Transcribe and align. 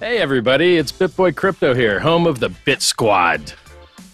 Hey 0.00 0.18
everybody, 0.18 0.76
it's 0.76 0.90
BitBoy 0.90 1.36
Crypto 1.36 1.72
here, 1.72 2.00
home 2.00 2.26
of 2.26 2.40
the 2.40 2.48
Bit 2.48 2.82
Squad. 2.82 3.52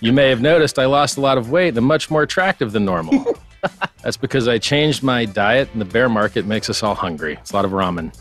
You 0.00 0.12
may 0.12 0.28
have 0.28 0.42
noticed 0.42 0.78
I 0.78 0.84
lost 0.84 1.16
a 1.16 1.22
lot 1.22 1.38
of 1.38 1.50
weight 1.50 1.68
and 1.68 1.78
I'm 1.78 1.84
much 1.84 2.10
more 2.10 2.20
attractive 2.22 2.72
than 2.72 2.84
normal. 2.84 3.34
That's 4.02 4.18
because 4.18 4.46
I 4.46 4.58
changed 4.58 5.02
my 5.02 5.24
diet 5.24 5.70
and 5.72 5.80
the 5.80 5.86
bear 5.86 6.10
market 6.10 6.44
makes 6.44 6.68
us 6.68 6.82
all 6.82 6.94
hungry. 6.94 7.38
It's 7.40 7.52
a 7.52 7.56
lot 7.56 7.64
of 7.64 7.70
ramen. 7.70 8.14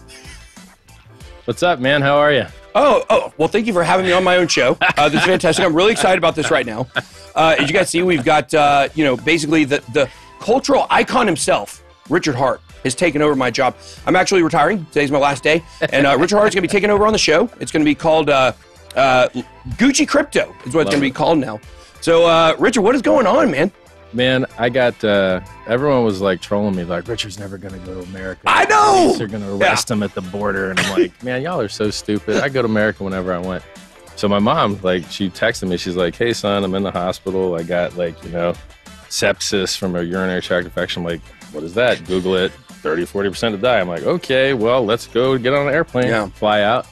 What's 1.44 1.62
up, 1.62 1.80
man? 1.80 2.02
How 2.02 2.16
are 2.16 2.32
you? 2.32 2.46
Oh, 2.76 3.04
oh, 3.10 3.34
well, 3.38 3.50
thank 3.50 3.68
you 3.68 3.74
for 3.74 3.84
having 3.84 4.06
me 4.06 4.14
on 4.14 4.24
my 4.24 4.38
own 4.38 4.48
show. 4.48 4.78
Uh, 4.96 5.10
this 5.10 5.20
is 5.20 5.28
fantastic. 5.28 5.66
I'm 5.66 5.76
really 5.76 5.92
excited 5.92 6.18
about 6.18 6.36
this 6.36 6.50
right 6.52 6.66
now. 6.66 6.88
Uh, 7.36 7.58
as 7.60 7.70
you 7.70 7.74
guys 7.74 7.90
see, 7.90 8.02
we've 8.04 8.24
got, 8.24 8.54
uh, 8.54 8.88
you 8.96 9.04
know, 9.04 9.18
basically 9.18 9.66
the, 9.66 9.84
the 9.92 10.10
cultural 10.40 10.88
icon 10.90 11.28
himself, 11.28 11.84
Richard 12.10 12.36
Heart, 12.36 12.62
has 12.84 12.96
taken 12.96 13.22
over 13.22 13.36
my 13.36 13.52
job. 13.52 13.76
I'm 14.06 14.16
actually 14.16 14.44
retiring. 14.44 14.86
Today's 14.86 15.12
my 15.12 15.20
last 15.20 15.44
day. 15.44 15.64
And 15.92 16.08
uh, 16.08 16.18
Richard 16.18 16.38
Heart's 16.38 16.56
going 16.56 16.64
to 16.64 16.68
be 16.68 16.72
taking 16.72 16.90
over 16.90 17.06
on 17.06 17.14
the 17.14 17.20
show. 17.20 17.50
It's 17.60 17.72
going 17.72 17.84
to 17.84 17.90
be 17.90 17.96
called 17.96 18.30
uh, 18.30 18.54
uh, 18.96 19.30
Gucci 19.78 20.08
Crypto, 20.08 20.56
is 20.66 20.74
what 20.74 20.82
it's 20.82 20.90
going 20.90 20.92
to 20.92 21.00
be 21.02 21.12
called 21.12 21.40
now. 21.40 21.60
So, 22.02 22.26
uh, 22.26 22.56
Richard, 22.60 22.82
what 22.82 22.96
is 22.96 23.02
going 23.02 23.28
on, 23.28 23.52
man? 23.52 23.72
Man, 24.12 24.48
I 24.58 24.70
got 24.70 25.04
uh, 25.04 25.40
everyone 25.68 26.04
was 26.04 26.20
like 26.20 26.42
trolling 26.42 26.76
me, 26.76 26.84
like 26.84 27.08
Richard's 27.08 27.38
never 27.38 27.60
gonna 27.60 27.78
go 27.78 28.02
to 28.02 28.10
America. 28.10 28.42
I 28.48 28.66
know! 28.66 29.14
They're 29.16 29.28
gonna 29.28 29.56
arrest 29.56 29.92
him 29.92 30.02
at 30.02 30.16
the 30.16 30.22
border, 30.22 30.72
and 30.72 30.80
I'm 30.80 31.00
like, 31.00 31.24
man, 31.24 31.44
y'all 31.44 31.62
are 31.62 31.70
so 31.70 31.92
stupid. 31.92 32.38
I 32.38 32.50
go 32.50 32.64
to 32.64 32.68
America 32.68 33.04
whenever 33.04 33.32
I 33.32 33.38
want. 33.38 33.64
So 34.16 34.28
my 34.28 34.40
mom, 34.40 34.80
like, 34.82 35.06
she 35.12 35.30
texted 35.30 35.70
me. 35.70 35.78
She's 35.78 35.96
like, 35.96 36.16
"Hey, 36.16 36.34
son, 36.34 36.64
I'm 36.64 36.74
in 36.74 36.82
the 36.82 36.90
hospital. 36.92 37.54
I 37.54 37.62
got 37.62 37.98
like, 37.98 38.22
you 38.24 38.32
know, 38.32 38.56
sepsis 39.10 39.78
from 39.78 39.96
a 39.96 40.02
urinary 40.02 40.42
tract 40.42 40.66
infection." 40.66 41.04
I'm 41.04 41.08
like, 41.08 41.22
what 41.52 41.64
is 41.64 41.76
that? 41.76 42.04
Google 42.06 42.36
it. 42.36 42.52
30, 42.80 43.06
40 43.06 43.30
percent 43.30 43.56
to 43.56 43.62
die. 43.62 43.80
I'm 43.80 43.88
like, 43.88 44.04
okay, 44.04 44.54
well, 44.54 44.84
let's 44.86 45.08
go 45.08 45.38
get 45.38 45.54
on 45.54 45.68
an 45.68 45.74
airplane, 45.74 46.08
Yeah. 46.08 46.28
fly 46.30 46.62
out. 46.62 46.88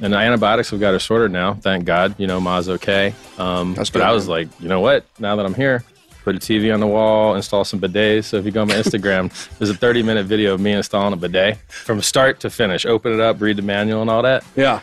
And 0.00 0.12
the 0.12 0.18
antibiotics 0.18 0.70
have 0.70 0.80
got 0.80 0.92
her 0.92 0.98
sorted 0.98 1.30
now. 1.30 1.54
Thank 1.54 1.84
God. 1.86 2.14
You 2.18 2.26
know, 2.26 2.38
Ma's 2.40 2.68
okay. 2.68 3.14
Um, 3.38 3.74
That's 3.74 3.88
but 3.88 4.00
good, 4.00 4.06
I 4.08 4.12
was 4.12 4.24
man. 4.28 4.30
like, 4.36 4.48
you 4.60 4.68
know 4.68 4.80
what? 4.80 5.06
Now 5.18 5.36
that 5.36 5.46
I'm 5.46 5.54
here, 5.54 5.84
put 6.22 6.36
a 6.36 6.38
TV 6.38 6.72
on 6.74 6.80
the 6.80 6.86
wall, 6.86 7.34
install 7.34 7.64
some 7.64 7.80
bidets. 7.80 8.24
So 8.24 8.36
if 8.36 8.44
you 8.44 8.50
go 8.50 8.60
on 8.62 8.68
my 8.68 8.74
Instagram, 8.82 9.30
there's 9.58 9.70
a 9.70 9.74
30 9.74 10.02
minute 10.02 10.26
video 10.26 10.52
of 10.52 10.60
me 10.60 10.72
installing 10.72 11.14
a 11.14 11.16
bidet 11.16 11.56
from 11.68 12.02
start 12.02 12.40
to 12.40 12.50
finish. 12.50 12.84
Open 12.84 13.12
it 13.14 13.20
up, 13.20 13.40
read 13.40 13.56
the 13.56 13.62
manual 13.62 14.02
and 14.02 14.10
all 14.10 14.20
that. 14.22 14.44
Yeah. 14.54 14.80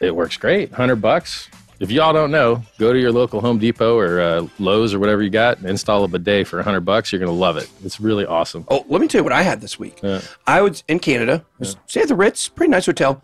It 0.00 0.14
works 0.14 0.36
great. 0.36 0.70
100 0.70 0.96
bucks. 0.96 1.48
If 1.82 1.90
y'all 1.90 2.12
don't 2.12 2.30
know, 2.30 2.62
go 2.78 2.92
to 2.92 2.98
your 3.00 3.10
local 3.10 3.40
Home 3.40 3.58
Depot 3.58 3.98
or 3.98 4.20
uh, 4.20 4.46
Lowe's 4.60 4.94
or 4.94 5.00
whatever 5.00 5.20
you 5.20 5.30
got 5.30 5.58
and 5.58 5.66
install 5.66 6.04
a 6.04 6.08
bidet 6.08 6.46
for 6.46 6.58
100 6.58 6.82
bucks. 6.82 7.10
You're 7.10 7.18
going 7.18 7.26
to 7.26 7.36
love 7.36 7.56
it. 7.56 7.68
It's 7.84 7.98
really 7.98 8.24
awesome. 8.24 8.64
Oh, 8.68 8.86
let 8.88 9.00
me 9.00 9.08
tell 9.08 9.18
you 9.18 9.24
what 9.24 9.32
I 9.32 9.42
had 9.42 9.60
this 9.60 9.80
week. 9.80 9.98
Yeah. 10.00 10.20
I 10.46 10.62
was 10.62 10.84
in 10.86 11.00
Canada, 11.00 11.44
was 11.58 11.74
stay 11.88 12.02
at 12.02 12.08
the 12.08 12.14
Ritz, 12.14 12.48
pretty 12.48 12.70
nice 12.70 12.86
hotel. 12.86 13.20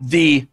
The 0.00 0.46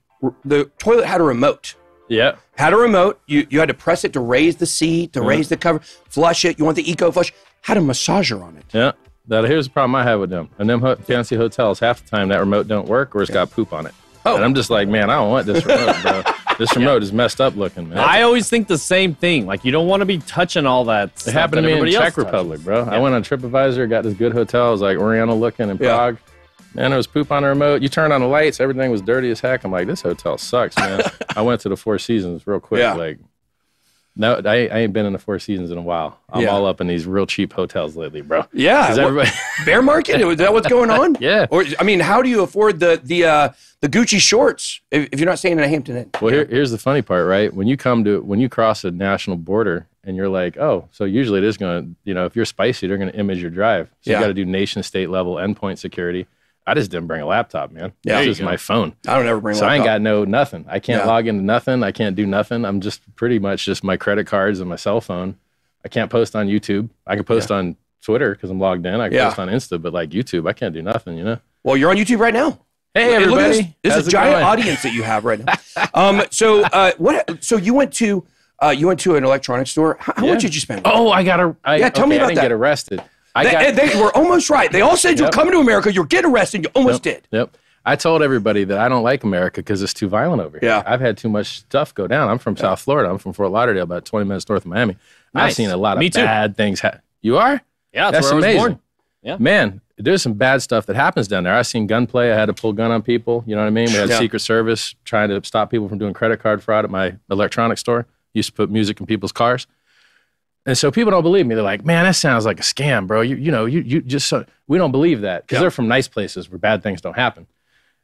the 0.44 0.66
toilet 0.78 1.06
had 1.06 1.22
a 1.22 1.24
remote. 1.24 1.76
Yeah. 2.10 2.36
Had 2.58 2.74
a 2.74 2.76
remote. 2.76 3.22
You 3.28 3.48
you 3.50 3.60
had 3.60 3.70
to 3.70 3.74
press 3.76 4.04
it 4.04 4.12
to 4.12 4.20
raise 4.20 4.58
the 4.58 4.66
seat, 4.66 5.14
to 5.14 5.22
raise 5.22 5.48
the 5.48 5.56
cover, 5.56 5.80
flush 5.80 6.44
it. 6.44 6.60
You 6.60 6.66
want 6.66 6.76
the 6.76 6.92
eco 6.92 7.14
flush. 7.14 7.32
Had 7.62 7.78
a 7.78 7.80
massager 7.80 8.44
on 8.44 8.58
it. 8.58 8.66
Yeah. 8.74 8.92
That 9.28 9.46
here's 9.46 9.68
the 9.68 9.72
problem 9.72 9.96
I 9.96 10.04
have 10.04 10.20
with 10.20 10.32
them. 10.32 10.50
And 10.60 10.70
them 10.70 10.82
ho- 10.82 10.98
fancy 10.98 11.38
hotels, 11.38 11.80
half 11.80 12.04
the 12.04 12.10
time 12.10 12.28
that 12.28 12.40
remote 12.40 12.68
don't 12.68 12.90
work 12.90 13.16
or 13.16 13.22
it's 13.22 13.32
got 13.32 13.52
poop 13.52 13.72
on 13.72 13.86
it. 13.86 13.94
Oh. 14.26 14.36
And 14.36 14.44
I'm 14.44 14.54
just 14.54 14.70
like, 14.70 14.90
man, 14.90 15.10
I 15.10 15.16
don't 15.16 15.30
want 15.30 15.46
this 15.46 15.66
remote, 15.66 15.96
bro. 16.02 16.24
This 16.58 16.76
remote 16.76 17.02
is 17.04 17.12
messed 17.14 17.42
up 17.42 17.56
looking, 17.56 17.90
man. 17.90 17.98
I 17.98 18.22
always 18.22 18.50
think 18.50 18.68
the 18.68 18.78
same 18.78 19.16
thing. 19.16 19.46
Like 19.46 19.66
you 19.66 19.72
don't 19.72 19.88
want 19.88 20.02
to 20.02 20.06
be 20.06 20.20
touching 20.20 20.66
all 20.66 20.86
that. 20.86 21.10
it 21.10 21.20
stuff 21.20 21.34
happened 21.34 21.58
that 21.60 21.62
to 21.62 21.68
me 21.68 21.72
in 21.74 21.78
everybody 21.80 21.96
else 21.96 22.06
Czech 22.06 22.14
touches. 22.16 22.26
Republic, 22.26 22.62
bro. 22.64 22.84
I 22.84 23.00
went 23.00 23.16
on 23.16 23.24
TripAdvisor, 23.24 23.90
got 23.90 24.04
this 24.04 24.14
good 24.14 24.34
hotel. 24.34 24.70
It 24.70 24.72
was 24.72 24.82
like 24.82 24.98
Oriental 24.98 25.40
looking 25.40 25.70
in 25.70 25.78
Yeah. 25.78 25.96
Prague. 25.96 26.18
Man, 26.74 26.92
there 26.92 26.98
was 26.98 27.08
poop 27.08 27.32
on 27.34 27.44
the 27.44 27.50
remote. 27.50 27.82
You 27.82 27.90
turn 27.90 28.12
on 28.14 28.22
the 28.22 28.28
lights, 28.28 28.60
everything 28.62 28.92
was 28.92 29.02
dirty 29.02 29.30
as 29.30 29.42
heck. 29.42 29.66
I'm 29.66 29.72
like, 29.72 29.88
this 29.88 30.02
hotel 30.02 30.38
sucks, 30.38 30.78
man. 30.78 31.02
I 31.36 31.42
went 31.42 31.60
to 31.62 31.70
the 31.70 31.76
Four 31.76 31.98
Seasons 32.00 32.48
real 32.48 32.62
quick. 32.62 32.80
Yeah. 32.80 32.94
Like, 32.94 33.20
no, 34.22 34.42
I, 34.46 34.68
I 34.68 34.78
ain't 34.80 34.94
been 34.94 35.06
in 35.06 35.14
the 35.14 35.20
Four 35.20 35.40
Seasons 35.40 35.72
in 35.72 35.78
a 35.78 35.82
while. 35.82 36.18
I'm 36.32 36.42
Yeah. 36.44 36.50
all 36.50 36.66
up 36.66 36.80
in 36.80 36.88
these 36.88 37.06
real 37.06 37.26
cheap 37.26 37.52
hotels 37.54 37.96
lately, 37.98 38.22
bro. 38.22 38.46
Yeah. 38.54 38.90
what- 38.92 39.00
everybody, 39.00 39.32
bear 39.66 39.82
market? 39.82 40.22
Is 40.22 40.38
that 40.38 40.54
what's 40.54 40.68
going 40.68 40.90
on? 40.90 41.18
Yeah. 41.20 41.48
Or 41.50 41.66
I 41.80 41.84
mean, 41.84 42.00
how 42.00 42.22
do 42.22 42.30
you 42.30 42.42
afford 42.44 42.80
the 42.80 43.00
the 43.04 43.26
uh, 43.26 43.50
the 43.82 43.90
Gucci 43.90 44.20
shorts 44.20 44.80
if, 44.92 45.10
if 45.12 45.20
you're 45.20 45.28
not 45.30 45.40
staying 45.40 45.58
in 45.58 45.64
a 45.64 45.68
Hampton 45.68 45.98
Inn? 45.98 46.10
Well, 46.22 46.34
here, 46.34 46.46
here's 46.46 46.72
the 46.72 46.78
funny 46.78 47.02
part, 47.02 47.28
right? 47.28 47.54
When 47.54 47.68
you 47.68 47.76
come 47.78 48.04
to 48.06 48.22
when 48.22 48.40
you 48.40 48.48
cross 48.48 48.84
a 48.84 48.92
national 48.92 49.38
border 49.38 49.88
and 50.04 50.16
you're 50.16 50.30
like, 50.30 50.58
oh, 50.58 50.88
so 50.92 51.04
usually 51.06 51.38
it 51.40 51.44
is 51.44 51.58
going 51.58 51.84
to, 51.84 51.96
you 52.06 52.14
know, 52.16 52.26
if 52.26 52.36
you're 52.36 52.46
spicy, 52.46 52.88
they're 52.88 52.98
going 52.98 53.12
to 53.12 53.18
image 53.20 53.40
your 53.40 53.52
drive. 53.52 53.90
So 54.02 54.10
Yeah. 54.12 54.18
you 54.18 54.24
got 54.24 54.28
to 54.30 54.34
do 54.34 54.46
nation 54.46 54.82
state 54.84 55.10
level 55.10 55.36
endpoint 55.36 55.78
security. 55.78 56.26
I 56.68 56.74
just 56.76 56.92
didn't 56.92 57.08
bring 57.08 57.22
a 57.22 57.26
laptop, 57.26 57.72
man. 57.72 57.84
Yeah. 57.84 57.90
Yeah, 58.14 58.14
There 58.22 58.30
it's 58.30 58.38
just 58.38 58.46
my 58.46 58.58
phone. 58.58 58.96
I 59.08 59.18
don't 59.18 59.28
ever 59.28 59.42
bring. 59.42 59.56
a 59.56 59.60
So 59.60 59.66
I 59.66 59.76
ain't 59.76 59.84
got 59.86 60.00
no 60.02 60.24
nothing. 60.26 60.66
I 60.70 60.80
can't 60.80 61.02
Yeah. 61.04 61.08
log 61.08 61.28
into 61.28 61.44
nothing. 61.44 61.84
I 61.84 61.92
can't 61.92 62.16
do 62.16 62.26
nothing. 62.28 62.66
I'm 62.66 62.82
just 62.82 63.02
pretty 63.16 63.40
much 63.40 63.66
just 63.66 63.84
my 63.84 63.98
credit 63.98 64.28
cards 64.28 64.60
and 64.60 64.70
my 64.70 64.76
cell 64.76 65.02
phone. 65.02 65.36
I 65.84 65.88
can't 65.90 66.12
post 66.12 66.36
on 66.36 66.48
YouTube. 66.48 66.90
I 67.08 67.16
can 67.16 67.24
post 67.24 67.52
on 67.52 67.76
Twitter 68.04 68.32
because 68.36 68.52
I'm 68.52 68.60
logged 68.60 68.86
in. 68.86 69.02
I 69.02 69.08
can 69.10 69.18
Yeah. 69.18 69.28
post 69.30 69.40
on 69.40 69.48
Insta, 69.50 69.82
but 69.82 69.92
like 69.94 70.12
YouTube, 70.12 70.48
I 70.48 70.54
can't 70.54 70.74
do 70.74 70.82
nothing. 70.84 71.18
You 71.18 71.24
know. 71.24 71.38
Well, 71.64 71.78
you're 71.78 71.90
on 71.90 71.98
YouTube 71.98 72.20
right 72.20 72.34
now. 72.34 72.60
Hey 72.94 73.04
Hey, 73.14 73.20
look 73.26 73.40
at 73.40 73.48
this. 73.48 73.58
everybody, 73.60 73.76
This 73.84 73.96
is 73.98 74.08
a 74.08 74.12
giant 74.12 74.34
going? 74.36 74.44
audience 74.44 74.84
that 74.84 74.92
you 74.94 75.02
have 75.04 75.24
right 75.26 75.40
now. 75.44 75.54
um, 75.94 76.24
so 76.30 76.64
uh, 76.66 76.92
what? 76.98 77.44
So 77.44 77.58
you 77.58 77.74
went 77.74 77.94
to 77.94 78.24
uh, 78.64 78.70
you 78.70 78.86
went 78.86 79.00
to 79.00 79.16
an 79.16 79.24
electronics 79.24 79.72
store. 79.72 79.98
How, 80.00 80.14
how 80.18 80.26
Yeah. 80.26 80.34
much 80.34 80.42
did 80.44 80.54
you 80.54 80.62
spend? 80.62 80.82
Oh, 80.86 81.10
I 81.10 81.24
got 81.24 81.40
a. 81.40 81.56
I, 81.64 81.78
Yeah, 81.78 81.90
tell 81.90 82.06
me 82.06 82.18
okay, 82.18 82.22
about 82.22 82.26
I 82.26 82.28
didn't 82.30 82.36
that. 82.36 82.42
get 82.44 82.52
arrested. 82.52 83.02
I 83.36 83.44
they, 83.46 83.52
got. 83.52 83.76
they 83.76 84.00
were 84.02 84.16
almost 84.16 84.50
right. 84.50 84.72
They 84.72 84.82
all 84.82 84.98
said 84.98 85.18
you 85.18 85.24
were 85.24 85.28
Yep. 85.28 85.34
coming 85.34 85.54
to 85.54 85.60
America. 85.60 85.92
You're 85.94 86.06
getting 86.06 86.32
arrested. 86.32 86.64
You 86.64 86.70
almost 86.76 87.04
did. 87.04 87.28
Yep. 87.32 87.56
I 87.86 87.96
told 87.96 88.22
everybody 88.22 88.64
that 88.66 88.78
I 88.78 88.90
don't 88.90 89.02
like 89.04 89.24
America 89.24 89.62
because 89.62 89.82
it's 89.82 89.94
too 89.94 90.08
violent 90.08 90.42
over 90.42 90.60
here. 90.60 90.70
Yeah. 90.70 90.84
I've 90.86 91.02
had 91.02 91.18
too 91.18 91.30
much 91.30 91.60
stuff 91.62 91.96
go 91.96 92.06
down. 92.08 92.30
I'm 92.30 92.38
from 92.38 92.56
South 92.58 92.80
Florida. 92.82 93.10
I'm 93.10 93.18
from 93.18 93.34
Fort 93.34 93.50
Lauderdale, 93.52 93.84
about 93.84 94.06
20 94.06 94.28
minutes 94.28 94.48
north 94.48 94.64
of 94.66 94.68
Miami. 94.70 94.98
I've 95.34 95.54
seen 95.54 95.70
a 95.72 95.78
lot 95.78 95.94
of 95.98 96.00
Me 96.00 96.10
too. 96.10 96.22
bad 96.22 96.56
things. 96.58 96.82
Ha- 96.82 97.00
you 97.22 97.38
are? 97.38 97.62
Yeah, 97.94 98.12
that's, 98.12 98.26
That's 98.26 98.26
where 98.26 98.34
I 98.34 98.36
was 98.36 98.46
amazing. 98.46 98.60
born. 98.62 98.80
Yeah. 99.24 99.38
Man, 99.38 99.82
there's 99.98 100.22
some 100.22 100.34
bad 100.34 100.62
stuff 100.62 100.86
that 100.88 100.96
happens 100.96 101.28
down 101.28 101.44
there. 101.44 101.54
I've 101.56 101.68
seen 101.68 101.88
gunplay. 101.88 102.32
I 102.32 102.36
had 102.36 102.48
to 102.48 102.54
pull 102.54 102.74
gun 102.74 102.92
on 102.92 103.02
people. 103.02 103.44
You 103.48 103.56
know 103.56 103.62
what 103.62 103.68
I 103.68 103.72
mean? 103.72 103.88
We 103.88 103.94
had 103.94 104.10
Yeah. 104.10 104.20
Secret 104.20 104.40
Service 104.42 104.94
trying 105.06 105.30
to 105.30 105.44
stop 105.44 105.72
people 105.72 105.88
from 105.90 105.98
doing 105.98 106.14
credit 106.14 106.40
card 106.40 106.62
fraud 106.62 106.86
at 106.86 106.92
my 106.92 107.16
electronics 107.32 107.82
store. 107.82 108.06
Used 108.34 108.50
to 108.50 108.54
put 108.54 108.70
music 108.70 109.00
in 109.00 109.06
people's 109.06 109.32
cars. 109.32 109.68
And 110.66 110.78
so 110.78 110.92
people 110.92 111.10
don't 111.12 111.24
believe 111.24 111.48
me. 111.48 111.56
They're 111.56 111.64
like, 111.64 111.84
man, 111.86 112.04
that 112.06 112.16
sounds 112.16 112.46
like 112.46 112.60
a 112.60 112.64
scam, 112.64 113.08
bro. 113.08 113.22
You, 113.22 113.36
you 113.36 113.52
know, 113.52 113.66
you, 113.66 113.82
you 113.82 114.02
just, 114.02 114.28
so, 114.28 114.46
we 114.68 114.78
don't 114.78 114.92
believe 114.92 115.22
that 115.22 115.44
because 115.44 115.56
Yeah. 115.58 115.62
they're 115.62 115.72
from 115.72 115.88
nice 115.88 116.08
places 116.08 116.50
where 116.52 116.60
bad 116.60 116.84
things 116.84 117.02
don't 117.02 117.16
happen. 117.16 117.48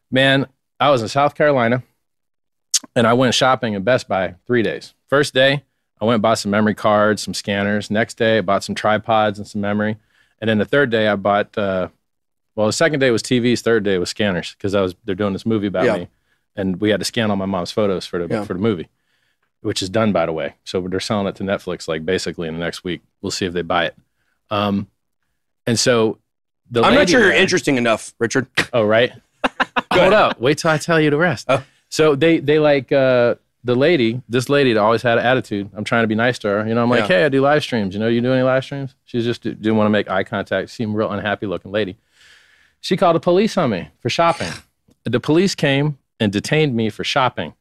Man, 0.09 0.47
I 0.79 0.90
was 0.90 1.01
in 1.03 1.07
South 1.07 1.35
Carolina 1.35 1.84
and 2.96 3.06
I 3.06 3.13
went 3.13 3.34
shopping 3.35 3.75
at 3.75 3.85
Best 3.85 4.07
Buy 4.07 4.35
three 4.47 4.63
days. 4.63 4.94
First 5.07 5.34
day, 5.34 5.63
I 6.01 6.06
went 6.06 6.16
and 6.16 6.22
bought 6.22 6.40
some 6.40 6.51
memory 6.51 6.75
cards, 6.75 7.22
some 7.22 7.34
scanners. 7.34 7.90
Next 7.91 8.16
day, 8.16 8.40
I 8.40 8.41
bought 8.41 8.63
some 8.63 8.75
tripods 8.75 9.38
and 9.40 9.47
some 9.47 9.62
memory. 9.62 9.97
And 10.40 10.50
then 10.50 10.57
the 10.57 10.66
third 10.66 10.90
day, 10.90 11.07
I 11.07 11.16
bought, 11.16 11.56
uh, 11.57 11.90
well, 12.56 12.67
the 12.67 12.73
second 12.73 13.00
day 13.00 13.12
was 13.12 13.22
TVs, 13.23 13.62
third 13.62 13.84
day 13.84 13.97
was 13.97 14.09
scanners 14.09 14.51
because 14.57 14.73
I 14.75 14.81
was 14.81 14.96
they're 15.06 15.16
doing 15.16 15.34
this 15.34 15.46
movie 15.46 15.67
about 15.67 15.85
Yeah. 15.85 15.97
me, 15.97 16.07
and 16.56 16.79
we 16.81 16.90
had 16.90 17.00
to 17.01 17.06
scan 17.06 17.29
all 17.29 17.38
my 17.38 17.46
mom's 17.46 17.72
photos 17.72 18.06
for 18.07 18.25
the 18.25 18.34
Yeah. 18.34 18.44
for 18.46 18.53
the 18.53 18.59
movie, 18.59 18.88
which 19.62 19.81
is 19.81 19.90
done 19.90 20.12
by 20.12 20.25
the 20.25 20.34
way. 20.34 20.56
So 20.63 20.81
they're 20.81 21.00
selling 21.00 21.28
it 21.28 21.35
to 21.38 21.44
Netflix 21.44 21.88
like 21.88 22.06
basically 22.06 22.47
in 22.47 22.53
the 22.53 22.59
next 22.59 22.84
week. 22.84 23.01
We'll 23.22 23.31
see 23.31 23.45
if 23.45 23.53
they 23.53 23.62
buy 23.62 23.85
it. 23.85 23.95
Um, 24.50 24.88
and 25.66 25.78
so 25.79 26.19
the 26.69 26.81
I'm 26.84 26.94
not 26.94 27.09
sure 27.09 27.22
you're 27.22 27.31
interesting 27.34 27.78
enough, 27.78 28.13
Richard. 28.19 28.47
Oh, 28.73 28.84
right. 28.84 29.13
Hold 29.94 30.13
up. 30.13 30.40
Wait 30.41 30.57
till 30.57 30.69
I 30.72 30.78
tell 30.78 31.00
you 31.00 31.09
the 31.09 31.17
rest. 31.17 31.46
Oh. 31.50 31.63
So 31.90 32.16
they 32.16 32.40
they 32.40 32.59
like 32.59 32.91
uh, 32.91 33.35
the 33.63 33.75
lady. 33.75 34.22
This 34.28 34.50
lady 34.50 34.73
that 34.73 34.79
always 34.79 35.01
had 35.01 35.17
an 35.17 35.25
attitude. 35.25 35.69
I'm 35.73 35.84
trying 35.85 36.03
to 36.03 36.07
be 36.07 36.16
nice 36.16 36.38
to 36.40 36.50
her. 36.50 36.67
You 36.67 36.75
know, 36.75 36.84
I'm 36.84 36.90
like, 36.90 37.01
Yeah. 37.01 37.07
hey, 37.07 37.25
I 37.25 37.29
do 37.29 37.41
live 37.41 37.63
streams. 37.63 37.94
You 37.94 38.00
know, 38.01 38.07
you 38.07 38.19
do 38.22 38.31
any 38.34 38.44
live 38.44 38.63
streams? 38.66 38.96
She's 39.06 39.23
just 39.23 39.41
didn't 39.44 39.78
want 39.78 39.85
to 39.88 39.90
make 39.90 40.09
eye 40.09 40.23
contact. 40.23 40.69
Seemed 40.69 40.96
real 40.96 41.09
unhappy 41.12 41.46
looking 41.47 41.72
lady. 41.72 41.97
She 42.81 42.97
called 42.97 43.16
the 43.16 43.19
police 43.22 43.57
on 43.57 43.69
me 43.69 43.90
for 44.00 44.09
shopping. 44.09 44.51
The 45.06 45.19
police 45.19 45.56
came 45.56 45.97
and 46.19 46.31
detained 46.31 46.75
me 46.75 46.90
for 46.90 47.03
shopping. 47.03 47.53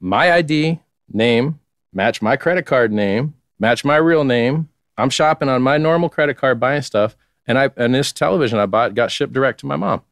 My 0.00 0.32
ID 0.32 0.80
name 1.14 1.58
match 1.92 2.22
my 2.22 2.36
credit 2.36 2.66
card 2.66 2.92
name 2.92 3.34
match 3.58 3.84
my 3.84 3.96
real 3.96 4.24
name. 4.24 4.68
I'm 4.98 5.08
shopping 5.08 5.48
on 5.48 5.62
my 5.62 5.78
normal 5.78 6.08
credit 6.10 6.36
card 6.36 6.60
buying 6.60 6.82
stuff, 6.82 7.16
and 7.46 7.58
I 7.58 7.70
and 7.76 7.94
this 7.94 8.12
television 8.12 8.58
I 8.58 8.66
bought 8.66 8.94
got 8.94 9.10
shipped 9.10 9.32
direct 9.32 9.60
to 9.60 9.66
my 9.66 9.76
mom. 9.76 10.02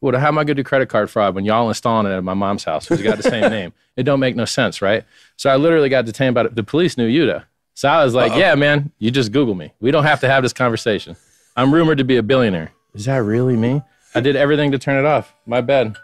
Well, 0.00 0.18
how 0.18 0.28
am 0.28 0.38
I 0.38 0.44
going 0.44 0.56
to 0.56 0.62
do 0.62 0.64
credit 0.64 0.88
card 0.88 1.10
fraud 1.10 1.34
when 1.34 1.44
y'all 1.44 1.68
installing 1.68 2.06
it 2.06 2.14
at 2.16 2.24
my 2.24 2.32
mom's 2.32 2.64
house 2.64 2.86
because 2.86 3.02
you 3.02 3.08
got 3.10 3.18
the 3.18 3.28
same 3.28 3.50
name? 3.50 3.72
It 3.96 4.04
don't 4.04 4.20
make 4.20 4.34
no 4.34 4.46
sense, 4.46 4.80
right? 4.80 5.04
So 5.36 5.50
I 5.50 5.56
literally 5.56 5.88
got 5.90 6.06
detained 6.06 6.34
by 6.34 6.44
the, 6.44 6.48
the 6.48 6.62
police 6.62 6.96
knew 6.96 7.06
you. 7.06 7.42
So 7.74 7.88
I 7.88 8.02
was 8.02 8.14
like, 8.14 8.32
Uh-oh. 8.32 8.38
yeah, 8.38 8.54
man, 8.54 8.92
you 8.98 9.10
just 9.10 9.30
Google 9.32 9.54
me. 9.54 9.72
We 9.80 9.90
don't 9.90 10.04
have 10.04 10.20
to 10.20 10.28
have 10.28 10.42
this 10.42 10.54
conversation. 10.54 11.16
I'm 11.56 11.74
rumored 11.74 11.98
to 11.98 12.04
be 12.04 12.16
a 12.16 12.22
billionaire. 12.22 12.72
Is 12.94 13.04
that 13.04 13.18
really 13.18 13.56
me? 13.56 13.82
I 14.14 14.20
did 14.20 14.36
everything 14.36 14.72
to 14.72 14.78
turn 14.78 14.98
it 14.98 15.06
off. 15.06 15.34
My 15.44 15.60
bad. 15.60 15.96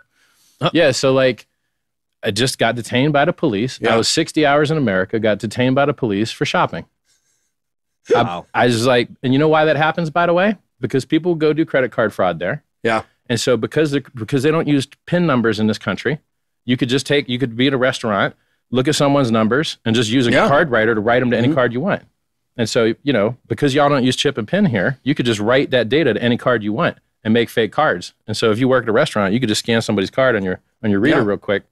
Uh. 0.60 0.70
Yeah, 0.74 0.90
so 0.90 1.12
like 1.12 1.46
I 2.22 2.30
just 2.30 2.58
got 2.58 2.74
detained 2.74 3.12
by 3.12 3.24
the 3.24 3.32
police. 3.32 3.78
Yeah. 3.80 3.94
I 3.94 3.96
was 3.96 4.08
60 4.08 4.44
hours 4.44 4.70
in 4.70 4.78
America, 4.78 5.18
got 5.20 5.38
detained 5.38 5.74
by 5.74 5.84
the 5.86 5.94
police 5.94 6.30
for 6.30 6.44
shopping. 6.44 6.84
I- 8.14 8.22
Wow. 8.22 8.46
I, 8.54 8.66
was 8.66 8.86
like, 8.86 9.08
and 9.22 9.32
you 9.32 9.38
know 9.38 9.48
why 9.48 9.64
that 9.64 9.76
happens, 9.76 10.10
by 10.10 10.26
the 10.26 10.32
way? 10.32 10.56
Because 10.80 11.04
people 11.04 11.34
go 11.34 11.52
do 11.52 11.64
credit 11.64 11.90
card 11.92 12.12
fraud 12.12 12.38
there. 12.38 12.62
Yeah. 12.82 13.02
And 13.28 13.40
so 13.40 13.56
because 13.56 13.90
they, 13.90 14.00
because 14.14 14.42
they 14.44 14.50
don't 14.50 14.68
use 14.68 14.86
PIN 15.06 15.26
numbers 15.26 15.58
in 15.60 15.66
this 15.66 15.78
country, 15.78 16.20
You 16.68 16.76
could 16.76 16.88
just 16.88 17.06
take, 17.06 17.28
you 17.28 17.38
could 17.38 17.56
be 17.56 17.68
at 17.68 17.74
a 17.74 17.76
restaurant, 17.76 18.34
look 18.72 18.88
at 18.88 18.96
someone's 18.96 19.30
numbers, 19.30 19.78
and 19.84 19.94
just 19.94 20.10
use 20.10 20.26
a 20.26 20.32
Yeah. 20.32 20.48
card 20.48 20.68
writer 20.68 20.96
to 20.96 21.00
write 21.00 21.20
them 21.20 21.30
to 21.30 21.36
Mm-hmm. 21.36 21.44
any 21.44 21.54
card 21.54 21.72
you 21.72 21.80
want. 21.80 22.02
And 22.56 22.68
so, 22.68 22.94
you 23.04 23.12
know, 23.12 23.36
because 23.46 23.72
y'all 23.72 23.88
don't 23.88 24.02
use 24.02 24.16
chip 24.16 24.36
and 24.36 24.48
pin 24.48 24.64
here, 24.64 24.98
you 25.04 25.14
could 25.14 25.26
just 25.26 25.38
write 25.38 25.70
that 25.70 25.88
data 25.88 26.14
to 26.14 26.20
any 26.20 26.36
card 26.36 26.64
you 26.64 26.72
want 26.72 26.98
and 27.22 27.32
make 27.32 27.50
fake 27.50 27.70
cards. 27.70 28.14
And 28.26 28.36
so, 28.36 28.50
if 28.50 28.58
you 28.58 28.66
work 28.66 28.82
at 28.82 28.88
a 28.88 28.92
restaurant, 28.92 29.32
you 29.32 29.38
could 29.38 29.48
just 29.48 29.60
scan 29.60 29.80
somebody's 29.80 30.10
card 30.10 30.34
on 30.34 30.42
your 30.42 30.58
on 30.82 30.90
your 30.90 30.98
reader 30.98 31.18
Yeah. 31.18 31.24
real 31.24 31.36
quick. 31.38 31.62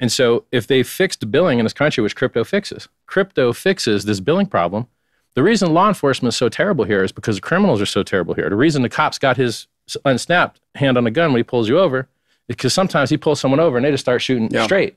And 0.00 0.12
so, 0.12 0.44
if 0.52 0.66
they 0.66 0.82
fixed 0.82 1.30
billing 1.30 1.58
in 1.58 1.64
this 1.64 1.72
country, 1.72 2.02
which 2.02 2.14
crypto 2.16 2.44
fixes, 2.44 2.88
crypto 3.06 3.52
fixes 3.52 4.04
this 4.04 4.20
billing 4.20 4.46
problem. 4.46 4.86
The 5.34 5.42
reason 5.42 5.72
law 5.72 5.86
enforcement 5.88 6.32
is 6.32 6.36
so 6.36 6.48
terrible 6.48 6.84
here 6.84 7.04
is 7.04 7.12
because 7.12 7.36
the 7.36 7.42
criminals 7.42 7.80
are 7.80 7.86
so 7.86 8.02
terrible 8.02 8.34
here. 8.34 8.48
The 8.48 8.56
reason 8.56 8.82
the 8.82 8.88
cops 8.88 9.18
got 9.18 9.36
his 9.36 9.68
unsnapped 10.04 10.60
hand 10.74 10.96
on 10.98 11.06
a 11.06 11.10
gun 11.10 11.32
when 11.32 11.38
he 11.38 11.44
pulls 11.44 11.68
you 11.68 11.78
over 11.78 12.00
is 12.48 12.56
because 12.56 12.74
sometimes 12.74 13.08
he 13.10 13.16
pulls 13.16 13.38
someone 13.38 13.60
over 13.60 13.76
and 13.76 13.84
they 13.84 13.90
just 13.92 14.02
start 14.04 14.20
shooting 14.20 14.48
Yeah. 14.50 14.64
straight. 14.64 14.96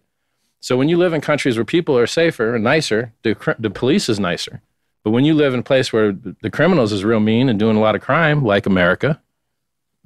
So 0.59 0.77
when 0.77 0.89
you 0.89 0.98
live 0.98 1.13
in 1.13 1.21
countries 1.21 1.57
where 1.57 1.65
people 1.65 1.98
are 1.98 2.07
safer 2.07 2.56
and 2.56 2.63
nicer, 2.63 3.13
the, 3.24 3.36
the 3.59 3.69
police 3.69 4.09
is 4.09 4.19
nicer. 4.19 4.62
But 5.03 5.12
when 5.12 5.25
you 5.25 5.33
live 5.33 5.53
in 5.53 5.59
a 5.62 5.63
place 5.63 5.92
where 5.94 6.12
the 6.12 6.50
criminals 6.51 6.92
is 6.92 7.03
real 7.03 7.19
mean 7.19 7.50
and 7.50 7.59
doing 7.59 7.77
a 7.77 7.80
lot 7.80 7.95
of 7.95 8.01
crime, 8.01 8.44
like 8.44 8.65
America, 8.65 9.21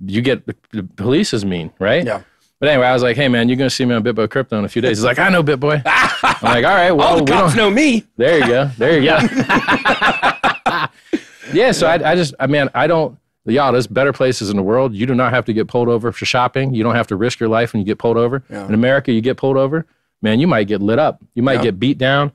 you 0.06 0.22
get 0.22 0.46
the, 0.48 0.56
the 0.72 0.84
police 0.84 1.34
is 1.34 1.46
mean, 1.46 1.72
right? 1.80 2.06
Yeah. 2.06 2.22
But 2.60 2.69
anyway, 2.69 2.88
I 2.88 2.94
was 2.94 3.04
like, 3.04 3.18
hey 3.18 3.28
man, 3.28 3.50
you're 3.50 3.57
gonna 3.57 3.69
see 3.69 3.86
me 3.86 3.94
on 3.96 4.04
BitBoy 4.04 4.30
Crypto 4.30 4.57
in 4.57 4.66
a 4.66 4.69
few 4.69 4.81
days. 4.81 4.98
He's 4.98 5.04
like, 5.04 5.19
I 5.19 5.30
know 5.30 5.44
BitBoy. 5.44 5.81
I'm 5.86 6.36
like, 6.42 6.66
all 6.66 6.74
right, 6.74 6.92
well, 6.92 7.07
All 7.07 7.18
the 7.18 7.24
we 7.24 7.31
cops 7.31 7.54
don't. 7.54 7.57
know 7.57 7.69
me. 7.69 8.04
There 8.18 8.40
you 8.40 8.48
go. 8.48 8.69
There 8.78 9.00
you 9.00 9.10
go. 9.10 9.18
yeah. 11.54 11.72
So 11.72 11.88
I, 11.88 12.12
I 12.12 12.16
just, 12.16 12.34
I 12.40 12.48
mean, 12.48 12.69
I 12.74 12.88
don't. 12.88 13.18
Y'all, 13.48 13.72
there's 13.72 13.86
better 13.86 14.12
places 14.12 14.50
in 14.50 14.56
the 14.57 14.63
world. 14.63 14.96
You 14.96 15.06
do 15.06 15.13
not 15.13 15.31
have 15.31 15.46
to 15.46 15.54
get 15.54 15.68
pulled 15.68 15.88
over 15.88 16.12
for 16.12 16.25
shopping. 16.25 16.74
You 16.74 16.84
don't 16.84 16.96
have 16.96 17.06
to 17.07 17.16
risk 17.16 17.40
your 17.40 17.50
life 17.50 17.74
when 17.74 17.80
you 17.81 17.86
get 17.86 18.00
pulled 18.00 18.18
over. 18.18 18.44
Yeah. 18.50 18.66
In 18.68 18.74
America, 18.74 19.12
you 19.12 19.22
get 19.22 19.38
pulled 19.38 19.56
over, 19.58 19.86
man, 20.24 20.40
you 20.40 20.48
might 20.48 20.63
get 20.68 20.81
lit 20.81 20.98
up. 20.98 21.22
You 21.36 21.44
might 21.44 21.56
Yeah. 21.56 21.63
get 21.63 21.80
beat 21.80 22.00
down. 22.00 22.31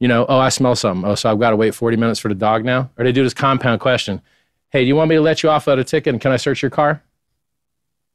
You 0.00 0.08
know, 0.08 0.24
oh, 0.26 0.38
I 0.38 0.48
smell 0.48 0.74
something. 0.74 1.08
Oh, 1.08 1.14
so 1.16 1.30
I've 1.30 1.38
got 1.38 1.50
to 1.50 1.56
wait 1.56 1.74
40 1.74 1.98
minutes 1.98 2.18
for 2.18 2.28
the 2.28 2.34
dog 2.34 2.64
now. 2.64 2.90
Or 2.96 3.04
they 3.04 3.12
do 3.12 3.22
this 3.22 3.34
compound 3.34 3.80
question. 3.80 4.22
Hey, 4.70 4.82
do 4.84 4.88
you 4.88 4.96
want 4.96 5.10
me 5.10 5.16
to 5.16 5.20
let 5.20 5.42
you 5.42 5.50
off 5.50 5.66
without 5.66 5.78
a 5.78 5.84
ticket 5.84 6.14
and 6.14 6.20
can 6.20 6.32
I 6.32 6.36
search 6.36 6.62
your 6.62 6.70
car? 6.70 7.02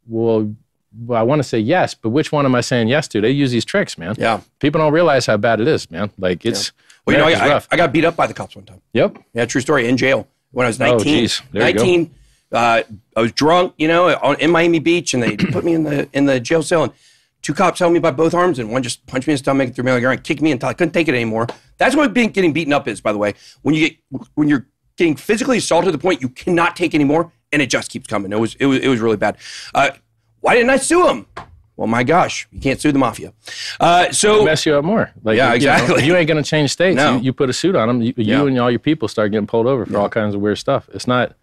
Well, 0.08 0.56
well 0.98 1.20
I 1.20 1.24
want 1.24 1.40
to 1.40 1.48
say 1.48 1.60
yes, 1.60 1.94
but 1.94 2.10
which 2.10 2.32
one 2.32 2.46
am 2.46 2.56
I 2.56 2.62
saying 2.62 2.88
yes 2.88 3.08
to? 3.10 3.22
They 3.22 3.32
use 3.32 3.52
these 3.52 3.66
tricks, 3.66 3.98
man. 3.98 4.16
Yeah. 4.18 4.42
People 4.60 4.80
don't 4.80 4.94
realize 4.94 5.26
how 5.26 5.38
bad 5.38 5.62
it 5.62 5.68
is, 5.68 5.90
man. 5.92 6.12
Like 6.18 6.46
it's, 6.46 6.72
Well, 7.06 7.16
you 7.16 7.22
know, 7.22 7.28
I, 7.28 7.46
I, 7.46 7.50
rough. 7.50 7.68
I 7.72 7.78
got 7.78 7.92
beat 7.92 8.06
up 8.06 8.16
by 8.16 8.28
the 8.28 8.34
cops 8.34 8.56
one 8.56 8.66
time. 8.66 8.82
Yep. 8.94 9.18
Yeah, 9.34 9.46
true 9.46 9.62
story. 9.62 9.88
In 9.88 9.98
jail 9.98 10.28
when 10.52 10.66
I 10.66 10.70
was 10.70 10.82
Oh, 10.82 10.86
19. 10.98 11.04
geez. 11.04 11.42
There 11.52 11.68
you 11.68 11.74
go. 11.74 11.80
19. 11.84 12.16
Uh, 12.52 12.82
I 13.16 13.22
was 13.22 13.32
drunk, 13.32 13.76
you 13.78 13.88
know, 13.88 14.10
on, 14.24 14.40
in 14.40 14.50
Miami 14.50 14.80
Beach, 14.80 15.14
and 15.14 15.22
they 15.22 15.38
put 15.52 15.64
me 15.64 15.74
in 15.74 15.84
the 15.84 16.10
in 16.14 16.26
the 16.26 16.40
jail 16.40 16.64
cell. 16.64 16.84
And 16.86 16.94
two 17.44 17.54
cops 17.54 17.80
held 17.80 17.94
me 17.94 18.00
by 18.00 18.10
both 18.12 18.34
arms, 18.34 18.58
and 18.58 18.72
one 18.72 18.82
just 18.82 19.06
punched 19.06 19.28
me 19.28 19.34
in 19.34 19.36
the 19.36 19.40
stomach 19.40 19.68
and 19.68 19.76
threw 19.76 19.84
me 19.84 19.92
on 19.92 19.98
the 19.98 20.02
ground, 20.02 20.24
kicked 20.24 20.42
me 20.42 20.52
until 20.52 20.70
I 20.70 20.74
couldn't 20.74 20.94
take 20.94 21.08
it 21.08 21.14
anymore. 21.14 21.46
That's 21.78 21.96
what 21.96 22.12
being 22.14 22.30
getting 22.30 22.52
beaten 22.52 22.74
up 22.74 22.88
is, 22.88 23.02
by 23.02 23.12
the 23.12 23.20
way. 23.20 23.36
When 23.62 23.76
you 23.76 23.90
get 23.90 23.98
when 24.34 24.48
you're 24.50 24.66
getting 24.98 25.16
physically 25.16 25.60
assaulted 25.60 25.86
to 25.88 25.92
the 25.92 26.02
point 26.02 26.22
you 26.22 26.30
cannot 26.30 26.76
take 26.76 26.96
anymore, 26.96 27.32
and 27.52 27.62
it 27.62 27.70
just 27.70 27.92
keeps 27.92 28.08
coming. 28.08 28.32
It 28.34 28.40
was 28.40 28.56
it 28.56 28.66
was 28.66 28.80
it 28.80 28.88
was 28.88 29.00
really 29.00 29.18
bad. 29.18 29.38
Uh, 29.76 29.92
why 30.42 30.56
didn't 30.56 30.70
I 30.70 30.78
sue 30.78 31.08
him? 31.08 31.26
Well, 31.78 31.88
my 31.88 32.04
gosh, 32.04 32.46
you 32.52 32.60
can't 32.60 32.80
sue 32.80 32.92
the 32.92 33.00
mafia. 33.00 33.32
Uh, 33.80 34.12
so 34.12 34.44
mess 34.44 34.66
you 34.66 34.76
up 34.76 34.84
more. 34.84 35.12
Like, 35.24 35.38
Yeah, 35.38 35.46
you 35.54 35.66
know, 35.66 35.74
exactly. 35.76 36.06
you 36.06 36.16
ain't 36.16 36.28
going 36.28 36.44
to 36.44 36.48
change 36.50 36.72
states. 36.72 36.98
No. 36.98 37.16
You, 37.16 37.22
you 37.22 37.34
put 37.34 37.50
a 37.50 37.54
suit 37.54 37.74
on 37.76 37.88
them. 37.88 38.02
You, 38.02 38.14
Yeah. 38.18 38.40
you 38.42 38.48
and 38.48 38.60
all 38.60 38.70
your 38.70 38.80
people 38.80 39.08
start 39.08 39.32
getting 39.32 39.48
pulled 39.48 39.66
over 39.66 39.86
for 39.86 39.98
all 39.98 40.10
kinds 40.10 40.36
of 40.36 40.42
weird 40.42 40.58
stuff. 40.58 40.90
It's 40.94 41.08
not, 41.08 41.36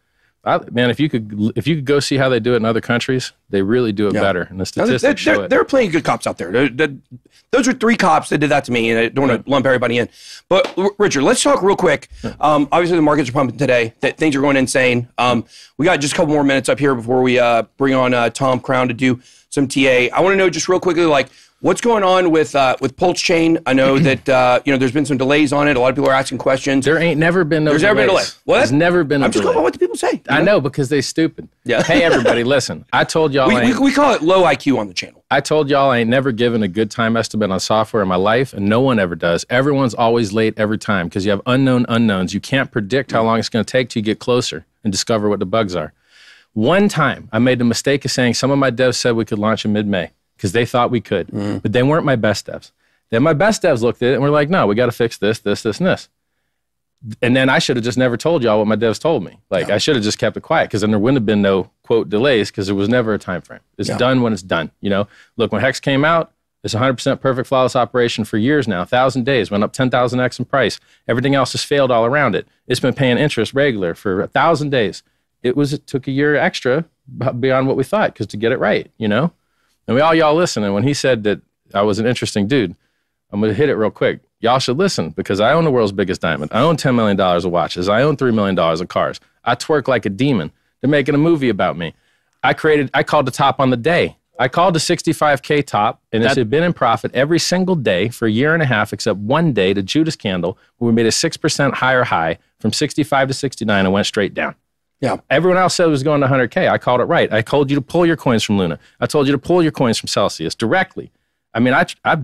I, 0.47 0.61
man. 0.71 0.89
If 0.91 1.01
you 1.01 1.09
could, 1.11 1.53
if 1.57 1.67
you 1.67 1.75
could 1.75 1.85
go 1.85 1.99
see 2.01 2.17
how 2.17 2.29
they 2.29 2.39
do 2.41 2.55
it 2.55 2.57
in 2.59 2.65
other 2.65 2.81
countries, 2.81 3.33
they 3.51 3.63
really 3.63 3.93
do 3.93 4.07
it 4.07 4.15
Yeah. 4.15 4.21
better. 4.23 4.43
And 4.43 4.53
the 4.59 4.63
No, 4.63 4.65
statistics 4.65 5.03
there, 5.03 5.17
show 5.35 5.43
it. 5.43 5.51
there 5.51 5.61
are 5.61 5.65
plenty 5.65 5.87
of 5.87 5.93
good 5.93 6.05
cops 6.05 6.27
out 6.27 6.39
there. 6.39 6.51
There- 6.53 6.69
there- 6.69 6.95
those 7.51 7.67
are 7.69 7.73
three 7.73 7.97
cops 7.97 8.29
that 8.31 8.39
did 8.39 8.51
that 8.51 8.65
to 8.65 8.73
me, 8.73 8.91
and 8.91 8.99
I 8.99 9.09
don't 9.09 9.29
want 9.29 9.45
to 9.45 9.51
lump 9.51 9.67
everybody 9.67 9.99
in. 9.99 10.09
But 10.49 10.73
Richard, 10.99 11.23
let's 11.23 11.43
talk 11.43 11.63
real 11.63 11.77
quick. 11.77 12.09
Um, 12.41 12.69
obviously, 12.73 12.97
the 12.97 13.03
markets 13.03 13.29
are 13.29 13.33
pumping 13.33 13.59
today. 13.59 13.95
That 14.01 14.17
things 14.19 14.37
are 14.37 14.41
going 14.41 14.57
insane. 14.57 15.09
Um, 15.19 15.45
we 15.79 15.85
got 15.85 16.01
just 16.01 16.13
a 16.15 16.17
couple 16.17 16.33
more 16.33 16.45
minutes 16.45 16.69
up 16.69 16.79
here 16.79 16.95
before 16.95 17.23
we 17.23 17.39
uh, 17.39 17.65
bring 17.77 17.95
on 17.95 18.15
uh, 18.15 18.31
Tom 18.31 18.61
Crown 18.61 18.89
to 18.89 18.95
do 18.95 19.21
some 19.57 19.67
TA. 19.67 20.15
I 20.15 20.21
want 20.21 20.35
to 20.35 20.37
know 20.37 20.49
just 20.49 20.69
real 20.69 20.79
quickly, 20.79 21.07
like 21.07 21.29
what's 21.61 21.81
going 21.81 22.05
on 22.05 22.31
with 22.31 22.55
uh, 22.55 22.77
with 22.81 22.97
Pulse 22.97 23.21
Chain. 23.21 23.59
I 23.67 23.73
know 23.73 23.99
that 24.11 24.29
uh, 24.29 24.61
you 24.65 24.73
know 24.73 24.79
there's 24.79 24.93
been 24.93 25.07
some 25.07 25.17
delays 25.17 25.53
on 25.53 25.67
it. 25.67 25.77
A 25.77 25.81
lot 25.81 25.89
of 25.89 25.97
people 25.97 26.11
are 26.11 26.15
asking 26.15 26.39
questions. 26.39 26.85
there 26.85 26.99
ain't 26.99 27.19
never 27.19 27.43
been 27.43 27.65
no. 27.65 27.71
There's 27.71 27.83
never 27.83 27.97
been 27.97 28.05
a 28.05 28.09
delay. 28.09 28.23
delays. 28.23 28.39
What? 28.45 28.59
There's 28.59 28.73
never 28.73 29.03
been 29.03 29.23
a 29.23 29.25
I'm 29.25 29.33
just 29.33 29.43
going 29.43 29.57
by 29.57 29.63
what 29.63 29.73
the 29.73 29.79
people 29.79 29.97
say. 29.97 30.23
I 30.29 30.43
know 30.43 30.61
because 30.61 30.89
they 30.91 31.01
stupid. 31.01 31.49
Yeah. 31.65 31.83
Hey 31.83 32.03
everybody, 32.03 32.45
listen. 32.57 32.85
I 32.93 33.05
told 33.05 33.33
y'all. 33.33 33.49
We, 33.49 33.57
I 33.57 33.65
we, 33.65 33.79
we 33.79 33.93
call 33.93 34.15
it 34.15 34.23
low 34.23 34.45
IQ 34.45 34.79
on 34.79 34.87
the 34.87 34.95
channel. 34.95 35.25
I 35.31 35.41
told 35.41 35.69
y'all 35.69 35.91
I 35.91 35.99
ain't 35.99 36.11
never 36.11 36.31
given 36.31 36.63
a 36.63 36.69
good 36.69 36.91
time 36.91 37.17
estimate 37.17 37.51
on 37.51 37.59
software 37.59 38.03
in 38.03 38.09
my 38.09 38.17
life, 38.17 38.53
and 38.53 38.69
no 38.69 38.81
one 38.81 38.99
ever 38.99 39.17
does. 39.17 39.45
Everyone's 39.51 39.95
always 39.95 40.33
late 40.33 40.55
every 40.57 40.79
time 40.79 41.09
because 41.09 41.25
you 41.25 41.31
have 41.31 41.43
unknown 41.47 41.87
unknowns. 41.89 42.35
You 42.35 42.41
can't 42.41 42.71
predict 42.71 43.13
how 43.13 43.25
long 43.25 43.39
it's 43.39 43.49
going 43.49 43.65
to 43.65 43.71
take 43.71 43.97
you 43.97 44.03
get 44.03 44.19
closer 44.19 44.67
and 44.85 44.93
discover 44.93 45.29
what 45.29 45.41
the 45.41 45.47
bugs 45.47 45.75
are. 45.75 45.93
One 46.57 46.89
time, 46.89 47.29
I 47.33 47.39
made 47.39 47.59
the 47.59 47.67
mistake 47.67 48.07
of 48.07 48.11
saying 48.11 48.33
some 48.33 48.51
of 48.51 48.59
my 48.59 48.71
devs 48.71 48.95
said 48.95 49.15
we 49.15 49.27
could 49.27 49.39
launch 49.39 49.67
in 49.67 49.75
mid 49.75 49.87
May 49.87 50.13
because 50.39 50.53
they 50.53 50.65
thought 50.65 50.91
we 50.91 51.03
could, 51.03 51.27
mm-hmm. 51.27 51.59
but 51.59 51.75
they 51.75 51.83
weren't 51.83 52.07
my 52.07 52.17
best 52.17 52.47
devs. 52.47 52.71
Then 53.11 53.23
my 53.23 53.35
best 53.35 53.63
devs 53.63 53.83
looked 53.83 54.01
at 54.01 54.13
it 54.13 54.15
and 54.15 54.23
were 54.23 54.31
like, 54.31 54.49
no, 54.49 54.67
we 54.67 54.75
got 54.75 54.87
to 54.87 54.93
fix 54.93 55.19
this, 55.19 55.41
this, 55.41 55.63
this, 55.63 55.81
and 55.81 55.87
this. 55.87 56.09
And 57.21 57.37
then 57.37 57.51
I 57.51 57.59
should 57.59 57.77
have 57.77 57.85
just 57.85 57.99
never 57.99 58.17
told 58.17 58.43
y'all 58.43 58.59
what 58.59 58.69
my 58.69 58.75
devs 58.75 58.99
told 58.99 59.23
me. 59.23 59.39
Like 59.51 59.69
I 59.69 59.77
should 59.77 59.97
have 59.97 60.03
just 60.03 60.19
kept 60.19 60.35
it 60.39 60.41
quiet 60.41 60.71
because 60.71 60.81
then 60.81 60.93
there 60.93 60.99
wouldn't 60.99 61.19
have 61.19 61.27
been 61.27 61.43
no 61.43 61.69
quote 61.83 62.09
delays 62.09 62.51
because 62.51 62.69
there 62.69 62.75
was 62.75 62.89
never 62.89 63.13
a 63.13 63.19
time 63.19 63.43
frame. 63.43 63.61
It's 63.77 63.91
Yeah. 63.91 63.99
done 63.99 64.23
when 64.23 64.33
it's 64.33 64.41
done. 64.41 64.71
You 64.81 64.89
know, 64.89 65.09
look 65.37 65.53
when 65.53 65.61
Hex 65.61 65.79
came 65.79 66.07
out, 66.07 66.33
it's 66.65 66.73
100% 66.75 67.21
perfect 67.21 67.49
flawless 67.49 67.77
operation 67.77 68.25
for 68.25 68.39
years 68.39 68.67
now. 68.67 68.83
Thousand 68.87 69.25
days 69.25 69.51
went 69.51 69.63
up 69.63 69.75
10,000x 69.75 70.39
in 70.39 70.47
price. 70.47 70.81
Everything 71.07 71.35
else 71.35 71.53
has 71.53 71.63
failed 71.63 71.91
all 71.91 72.07
around 72.07 72.35
it. 72.35 72.49
It's 72.67 72.81
been 72.81 72.95
paying 72.95 73.19
interest 73.19 73.53
regular 73.53 73.95
for 73.95 74.23
a 74.23 74.27
thousand 74.27 74.71
days. 74.71 75.03
It 75.43 75.57
was 75.57 75.73
it 75.73 75.87
took 75.87 76.07
a 76.09 76.11
year 76.11 76.35
extra 76.37 76.85
beyond 77.41 77.67
what 77.69 77.77
we 77.77 77.85
thought 77.85 78.13
because 78.13 78.27
to 78.29 78.37
get 78.37 78.53
it 78.53 78.59
right. 78.59 78.91
You 78.99 79.09
know, 79.09 79.33
and 79.87 79.95
we 79.95 80.01
all 80.01 80.15
y'all 80.15 80.35
listen. 80.35 80.65
And 80.65 80.75
when 80.75 80.83
he 80.83 80.95
said 80.95 81.25
that 81.25 81.41
I 81.75 81.83
was 81.83 81.99
an 81.99 82.07
interesting 82.07 82.47
dude, 82.47 82.75
I'm 83.31 83.41
to 83.43 83.53
hit 83.55 83.69
it 83.69 83.75
real 83.77 83.91
quick. 83.91 84.21
Y'all 84.41 84.59
should 84.59 84.77
listen 84.79 85.11
because 85.11 85.41
I 85.41 85.53
own 85.53 85.65
the 85.65 85.71
world's 85.71 85.93
biggest 85.93 86.21
diamond. 86.21 86.51
I 86.55 86.61
own 86.61 86.77
$10 86.77 86.95
million 86.95 87.19
of 87.19 87.45
watches. 87.47 87.89
I 87.89 88.03
own 88.03 88.17
$3 88.17 88.35
million 88.35 88.59
of 88.59 88.89
cars. 88.89 89.19
I 89.45 89.55
twerk 89.55 89.89
like 89.89 90.05
a 90.07 90.11
demon. 90.11 90.53
They're 90.81 90.91
making 90.91 91.15
a 91.15 91.19
movie 91.19 91.49
about 91.49 91.77
me. 91.79 91.95
I 92.45 92.53
created, 92.53 92.91
I 92.93 93.03
called 93.03 93.27
the 93.27 93.31
top 93.33 93.59
on 93.61 93.71
the 93.71 93.77
day. 93.77 94.17
I 94.39 94.49
called 94.49 94.75
the 94.75 94.79
65K 94.79 95.65
top, 95.67 96.03
and 96.13 96.23
it's 96.23 96.35
That- 96.35 96.51
been 96.51 96.63
in 96.63 96.75
profit 96.75 97.11
every 97.15 97.39
single 97.39 97.75
day 97.75 98.09
for 98.11 98.27
a 98.27 98.31
year 98.31 98.53
and 98.53 98.63
a 98.63 98.67
half, 98.67 98.93
except 98.93 99.19
one 99.19 99.55
day, 99.55 99.73
the 99.73 99.83
Judas 99.83 100.15
candle, 100.15 100.59
where 100.77 100.87
we 100.91 100.95
made 100.95 101.07
a 101.07 101.11
6% 101.11 101.73
higher 101.75 102.05
high 102.05 102.39
from 102.61 102.73
65 102.73 103.29
to 103.29 103.35
69 103.35 103.87
and 103.87 103.93
went 103.95 104.07
straight 104.07 104.35
down. 104.35 104.55
Yeah. 105.01 105.19
Everyone 105.29 105.59
else 105.59 105.75
said 105.75 105.87
it 105.87 105.91
was 105.91 106.03
going 106.03 106.21
to 106.23 106.27
100K. 106.27 106.71
I 106.71 106.79
called 106.79 107.01
it 107.01 107.05
right. 107.05 107.33
I 107.33 107.43
told 107.43 107.71
you 107.71 107.77
to 107.77 107.83
pull 107.83 108.07
your 108.07 108.17
coins 108.17 108.43
from 108.43 108.59
Luna. 108.59 108.79
I 109.01 109.07
told 109.07 109.27
you 109.27 109.33
to 109.33 109.39
pull 109.39 109.63
your 109.63 109.73
coins 109.73 109.99
from 109.99 110.09
Celsius 110.09 110.55
directly. 110.55 111.11
I 111.53 111.61
mean, 111.61 111.75
I, 111.75 111.87
I, 112.05 112.23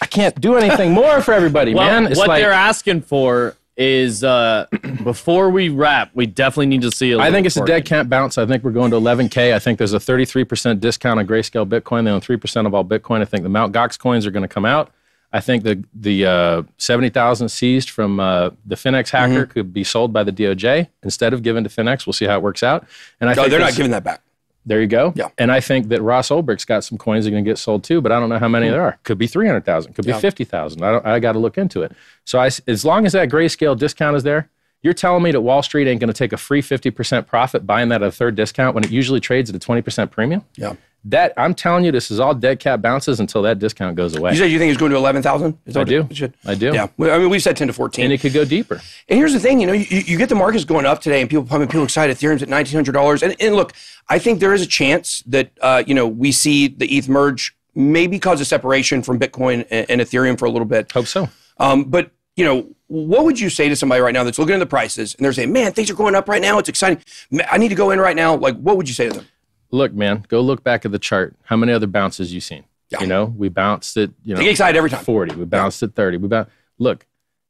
I 0.00 0.06
can't 0.06 0.38
do 0.40 0.56
anything 0.56 0.92
more 0.94 1.20
for 1.20 1.32
everybody, 1.34 1.74
Well, 1.74 1.84
man. 1.84 2.10
It's 2.10 2.18
what 2.18 2.28
like, 2.28 2.42
they're 2.42 2.52
asking 2.52 3.02
for 3.02 3.56
is 3.76 4.22
uh, 4.22 4.66
before 5.02 5.50
we 5.50 5.68
wrap, 5.68 6.10
we 6.14 6.26
definitely 6.26 6.66
need 6.66 6.82
to 6.82 6.90
see. 6.90 7.12
a 7.12 7.18
I 7.18 7.30
think 7.30 7.46
it's 7.46 7.56
a 7.56 7.64
dead 7.64 7.84
cat 7.84 8.08
bounce. 8.08 8.38
I 8.38 8.46
think 8.46 8.62
we're 8.62 8.70
going 8.70 8.90
to 8.92 8.96
11K. 8.96 9.52
I 9.52 9.58
think 9.58 9.78
there's 9.78 9.92
a 9.92 9.98
33% 9.98 10.80
discount 10.80 11.18
on 11.18 11.26
Grayscale 11.26 11.68
Bitcoin. 11.68 12.04
They 12.04 12.10
own 12.10 12.20
3% 12.20 12.66
of 12.66 12.74
all 12.74 12.84
Bitcoin. 12.84 13.20
I 13.20 13.24
think 13.24 13.42
the 13.42 13.48
Mt. 13.48 13.72
Gox 13.74 13.98
coins 13.98 14.26
are 14.26 14.30
going 14.30 14.42
to 14.42 14.48
come 14.48 14.64
out. 14.64 14.92
I 15.34 15.40
think 15.40 15.64
the 15.64 15.82
the 15.94 16.24
uh, 16.26 16.62
70,000 16.78 17.48
seized 17.48 17.90
from 17.90 18.20
uh, 18.20 18.50
the 18.64 18.76
Finex 18.76 19.10
hacker 19.10 19.44
could 19.46 19.72
be 19.74 19.82
sold 19.84 20.12
by 20.12 20.22
the 20.22 20.32
DOJ 20.32 20.88
instead 21.02 21.32
of 21.34 21.42
given 21.42 21.64
to 21.64 21.68
Finex. 21.70 22.06
We'll 22.06 22.12
see 22.14 22.24
how 22.26 22.36
it 22.38 22.42
works 22.42 22.62
out. 22.62 22.86
And 23.20 23.28
I 23.28 23.34
No, 23.34 23.42
think 23.42 23.50
they're 23.50 23.60
not 23.60 23.74
giving 23.74 23.90
that 23.90 24.04
back. 24.04 24.20
There 24.66 24.80
you 24.80 24.86
go. 24.86 25.12
Yeah. 25.14 25.28
And 25.36 25.52
I 25.52 25.60
think 25.60 25.88
that 25.88 26.00
Ross 26.00 26.30
Ulbricht's 26.30 26.64
got 26.64 26.84
some 26.84 26.96
coins 26.96 27.24
that 27.24 27.30
are 27.30 27.32
going 27.32 27.44
to 27.44 27.50
get 27.50 27.58
sold 27.58 27.84
too, 27.84 28.00
but 28.00 28.12
I 28.12 28.20
don't 28.20 28.28
know 28.30 28.38
how 28.38 28.48
many 28.48 28.70
there 28.70 28.80
are. 28.80 28.98
Could 29.02 29.18
be 29.18 29.26
300,000, 29.26 29.92
could 29.92 30.06
be 30.06 30.12
Yeah. 30.12 30.18
50,000. 30.20 30.82
I, 30.82 30.90
don't- 30.92 31.04
I 31.06 31.18
got 31.20 31.32
to 31.32 31.38
look 31.38 31.58
into 31.58 31.82
it. 31.82 31.92
So 32.24 32.38
I, 32.38 32.46
as 32.68 32.82
long 32.84 33.04
as 33.04 33.12
that 33.12 33.28
grayscale 33.28 33.76
discount 33.76 34.16
is 34.16 34.22
there, 34.22 34.48
you're 34.82 34.94
telling 34.94 35.22
me 35.22 35.32
that 35.32 35.40
Wall 35.42 35.62
Street 35.62 35.86
ain't 35.88 36.00
going 36.00 36.08
to 36.08 36.14
take 36.16 36.32
a 36.32 36.36
free 36.38 36.62
50% 36.62 37.26
profit 37.26 37.66
buying 37.66 37.88
that 37.90 38.02
at 38.02 38.08
a 38.08 38.12
third 38.12 38.36
discount 38.36 38.74
when 38.74 38.84
it 38.84 38.90
usually 38.90 39.20
trades 39.20 39.50
at 39.50 39.56
a 39.56 39.58
20% 39.58 40.10
premium? 40.10 40.42
Yeah. 40.56 40.74
That 41.06 41.34
I'm 41.36 41.54
telling 41.54 41.84
you, 41.84 41.92
this 41.92 42.10
is 42.10 42.18
all 42.18 42.34
dead 42.34 42.60
cat 42.60 42.80
bounces 42.80 43.20
until 43.20 43.42
that 43.42 43.58
discount 43.58 43.94
goes 43.94 44.16
away. 44.16 44.30
You 44.30 44.38
said 44.38 44.50
you 44.50 44.58
think 44.58 44.70
it's 44.70 44.78
going 44.80 44.90
to 44.90 44.96
eleven 44.96 45.22
thousand? 45.22 45.58
I 45.76 45.84
do. 45.84 46.08
I 46.46 46.54
do. 46.54 46.72
Yeah. 46.72 46.86
I 46.98 47.18
mean, 47.18 47.28
we 47.28 47.38
said 47.38 47.58
ten 47.58 47.66
to 47.66 47.74
fourteen. 47.74 48.06
and 48.06 48.12
it 48.12 48.20
could 48.22 48.32
go 48.32 48.46
deeper. 48.46 48.80
And 49.08 49.18
here's 49.18 49.34
the 49.34 49.40
thing, 49.40 49.60
you 49.60 49.66
know, 49.66 49.74
you, 49.74 49.84
you 50.00 50.16
get 50.16 50.30
the 50.30 50.34
markets 50.34 50.64
going 50.64 50.86
up 50.86 51.02
today, 51.02 51.20
and 51.20 51.28
people 51.28 51.44
pumping, 51.44 51.68
people 51.68 51.84
excited. 51.84 52.16
Ethereum's 52.16 52.42
at 52.42 52.48
nineteen 52.48 52.74
hundred 52.74 52.92
dollars, 52.92 53.22
and, 53.22 53.36
and 53.38 53.54
look, 53.54 53.74
I 54.08 54.18
think 54.18 54.40
there 54.40 54.54
is 54.54 54.62
a 54.62 54.66
chance 54.66 55.22
that 55.26 55.50
uh, 55.60 55.82
you 55.86 55.94
know 55.94 56.08
we 56.08 56.32
see 56.32 56.68
the 56.68 56.86
ETH 56.86 57.06
merge, 57.06 57.54
maybe 57.74 58.18
cause 58.18 58.40
a 58.40 58.44
separation 58.46 59.02
from 59.02 59.18
Bitcoin 59.18 59.66
and, 59.70 59.90
and 59.90 60.00
Ethereum 60.00 60.38
for 60.38 60.46
a 60.46 60.50
little 60.50 60.66
bit. 60.66 60.90
Hope 60.92 61.06
so. 61.06 61.28
Um, 61.58 61.84
but 61.84 62.12
you 62.36 62.46
know, 62.46 62.74
what 62.86 63.24
would 63.24 63.38
you 63.38 63.50
say 63.50 63.68
to 63.68 63.76
somebody 63.76 64.00
right 64.00 64.14
now 64.14 64.24
that's 64.24 64.38
looking 64.38 64.54
at 64.54 64.58
the 64.58 64.66
prices 64.66 65.14
and 65.14 65.24
they're 65.24 65.34
saying, 65.34 65.52
"Man, 65.52 65.72
things 65.72 65.90
are 65.90 65.94
going 65.94 66.14
up 66.14 66.30
right 66.30 66.40
now. 66.40 66.58
It's 66.58 66.70
exciting. 66.70 67.04
I 67.50 67.58
need 67.58 67.68
to 67.68 67.74
go 67.74 67.90
in 67.90 68.00
right 68.00 68.16
now." 68.16 68.34
Like, 68.36 68.56
what 68.56 68.78
would 68.78 68.88
you 68.88 68.94
say 68.94 69.08
to 69.08 69.14
them? 69.14 69.26
Look, 69.74 69.92
man, 69.92 70.24
go 70.28 70.40
look 70.40 70.62
back 70.62 70.84
at 70.84 70.92
the 70.92 70.98
chart. 71.00 71.34
How 71.42 71.56
many 71.56 71.72
other 71.72 71.88
bounces 71.88 72.32
you 72.32 72.40
seen? 72.40 72.62
You 73.00 73.08
know, 73.08 73.24
we 73.24 73.48
bounced 73.48 73.96
at 73.96 74.10
you 74.24 74.34
know 74.34 74.38
They 74.38 74.44
get 74.44 74.50
excited 74.52 74.78
every 74.78 74.88
time. 74.90 75.02
40. 75.04 75.34
We 75.34 75.44
bounced 75.46 75.82
at 75.82 75.94
30. 75.96 76.18
We 76.18 76.28
bounced. 76.28 76.50
Look, 76.78 77.06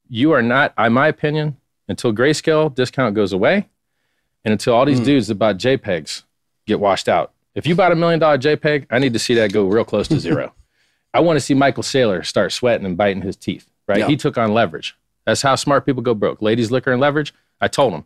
you 0.09 0.33
are 0.33 0.41
not, 0.41 0.73
in 0.79 0.95
my 0.95 1.09
opinion, 1.09 1.59
until 1.87 2.15
grayscale 2.15 2.75
discount 2.75 3.15
goes 3.15 3.35
away, 3.35 3.69
and 4.43 4.53
until 4.53 4.73
all 4.75 4.87
these 4.87 5.01
Hmm. 5.01 5.05
dudes 5.05 5.29
that 5.29 5.35
bought 5.35 5.59
JPEGs 5.59 6.23
get 6.67 6.81
washed 6.81 7.09
out. 7.11 7.33
If 7.55 7.67
you 7.67 7.75
bought 7.75 7.93
a 7.93 7.95
million 7.95 8.21
dollar 8.21 8.39
JPEG, 8.39 8.87
I 8.91 8.99
need 8.99 9.13
to 9.13 9.19
see 9.19 9.35
that 9.35 9.53
go 9.53 9.67
real 9.67 9.85
close 9.85 10.09
to 10.09 10.19
zero. 10.19 10.55
I 11.13 11.21
want 11.21 11.37
to 11.37 11.41
see 11.41 11.53
Michael 11.53 11.83
Saylor 11.83 12.25
start 12.25 12.53
sweating 12.53 12.87
and 12.87 12.97
biting 12.97 13.21
his 13.23 13.37
teeth. 13.37 13.69
Right? 13.87 13.99
Yeah. 13.99 14.07
He 14.09 14.17
took 14.17 14.39
on 14.39 14.55
leverage. 14.55 14.97
That's 15.27 15.43
how 15.43 15.57
smart 15.57 15.85
people 15.85 16.03
go 16.03 16.15
broke. 16.15 16.41
Ladies, 16.41 16.71
liquor, 16.71 16.91
and 16.91 17.01
leverage. 17.03 17.35
I 17.61 17.69
told 17.69 17.93
him. 17.93 18.05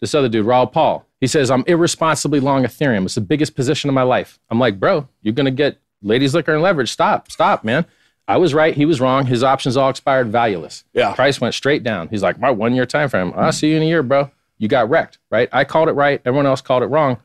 This 0.00 0.12
other 0.14 0.28
dude, 0.28 0.44
Raoul 0.44 0.66
Pal, 0.66 1.06
he 1.20 1.26
says, 1.26 1.50
I'm 1.50 1.64
irresponsibly 1.66 2.40
long 2.40 2.64
Ethereum. 2.64 3.04
It's 3.04 3.14
the 3.14 3.20
biggest 3.20 3.54
position 3.54 3.88
of 3.90 3.94
my 3.94 4.02
life. 4.02 4.38
I'm 4.50 4.58
like, 4.58 4.80
bro, 4.80 5.06
you're 5.22 5.34
going 5.34 5.44
to 5.44 5.50
get 5.50 5.78
ladies, 6.02 6.34
liquor, 6.34 6.54
and 6.54 6.62
leverage. 6.62 6.90
Stop, 6.90 7.30
stop, 7.30 7.62
man. 7.64 7.84
I 8.26 8.36
was 8.36 8.54
right. 8.54 8.74
He 8.74 8.84
was 8.84 9.00
wrong. 9.00 9.26
His 9.26 9.42
options 9.42 9.76
all 9.76 9.90
expired 9.90 10.28
valueless. 10.28 10.84
Yeah. 10.92 11.12
Price 11.14 11.40
went 11.40 11.54
straight 11.54 11.82
down. 11.82 12.08
He's 12.08 12.22
like, 12.22 12.38
my 12.38 12.50
one 12.50 12.74
year 12.74 12.86
time 12.86 13.08
frame. 13.08 13.32
I'll 13.36 13.52
see 13.52 13.70
you 13.70 13.76
in 13.76 13.82
a 13.82 13.86
year, 13.86 14.02
bro. 14.02 14.30
You 14.56 14.68
got 14.68 14.88
wrecked, 14.88 15.18
right? 15.30 15.48
I 15.52 15.64
called 15.64 15.88
it 15.88 15.92
right. 15.92 16.20
Everyone 16.24 16.46
else 16.46 16.60
called 16.60 16.82
it 16.82 16.86
wrong. 16.86 17.18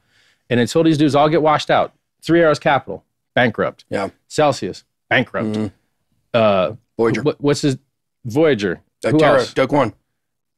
And 0.50 0.60
until 0.60 0.84
these 0.84 0.98
dudes 0.98 1.16
all 1.16 1.30
get 1.30 1.42
washed 1.42 1.70
out, 1.70 1.94
Three 2.22 2.42
Arrows 2.42 2.60
Capital, 2.60 3.04
bankrupt. 3.36 3.86
Yeah. 3.90 4.10
Celsius, 4.28 4.84
bankrupt. 5.10 5.72
Uh, 6.34 6.74
Voyager. 6.98 7.22
what, 7.22 7.40
what's 7.40 7.62
his 7.62 7.78
Voyager? 8.26 8.82
Uh, 9.04 9.12
Who 9.12 9.20
Terra, 9.20 9.40
else? 9.40 9.54
Do 9.54 9.68
Kwon. 9.68 9.94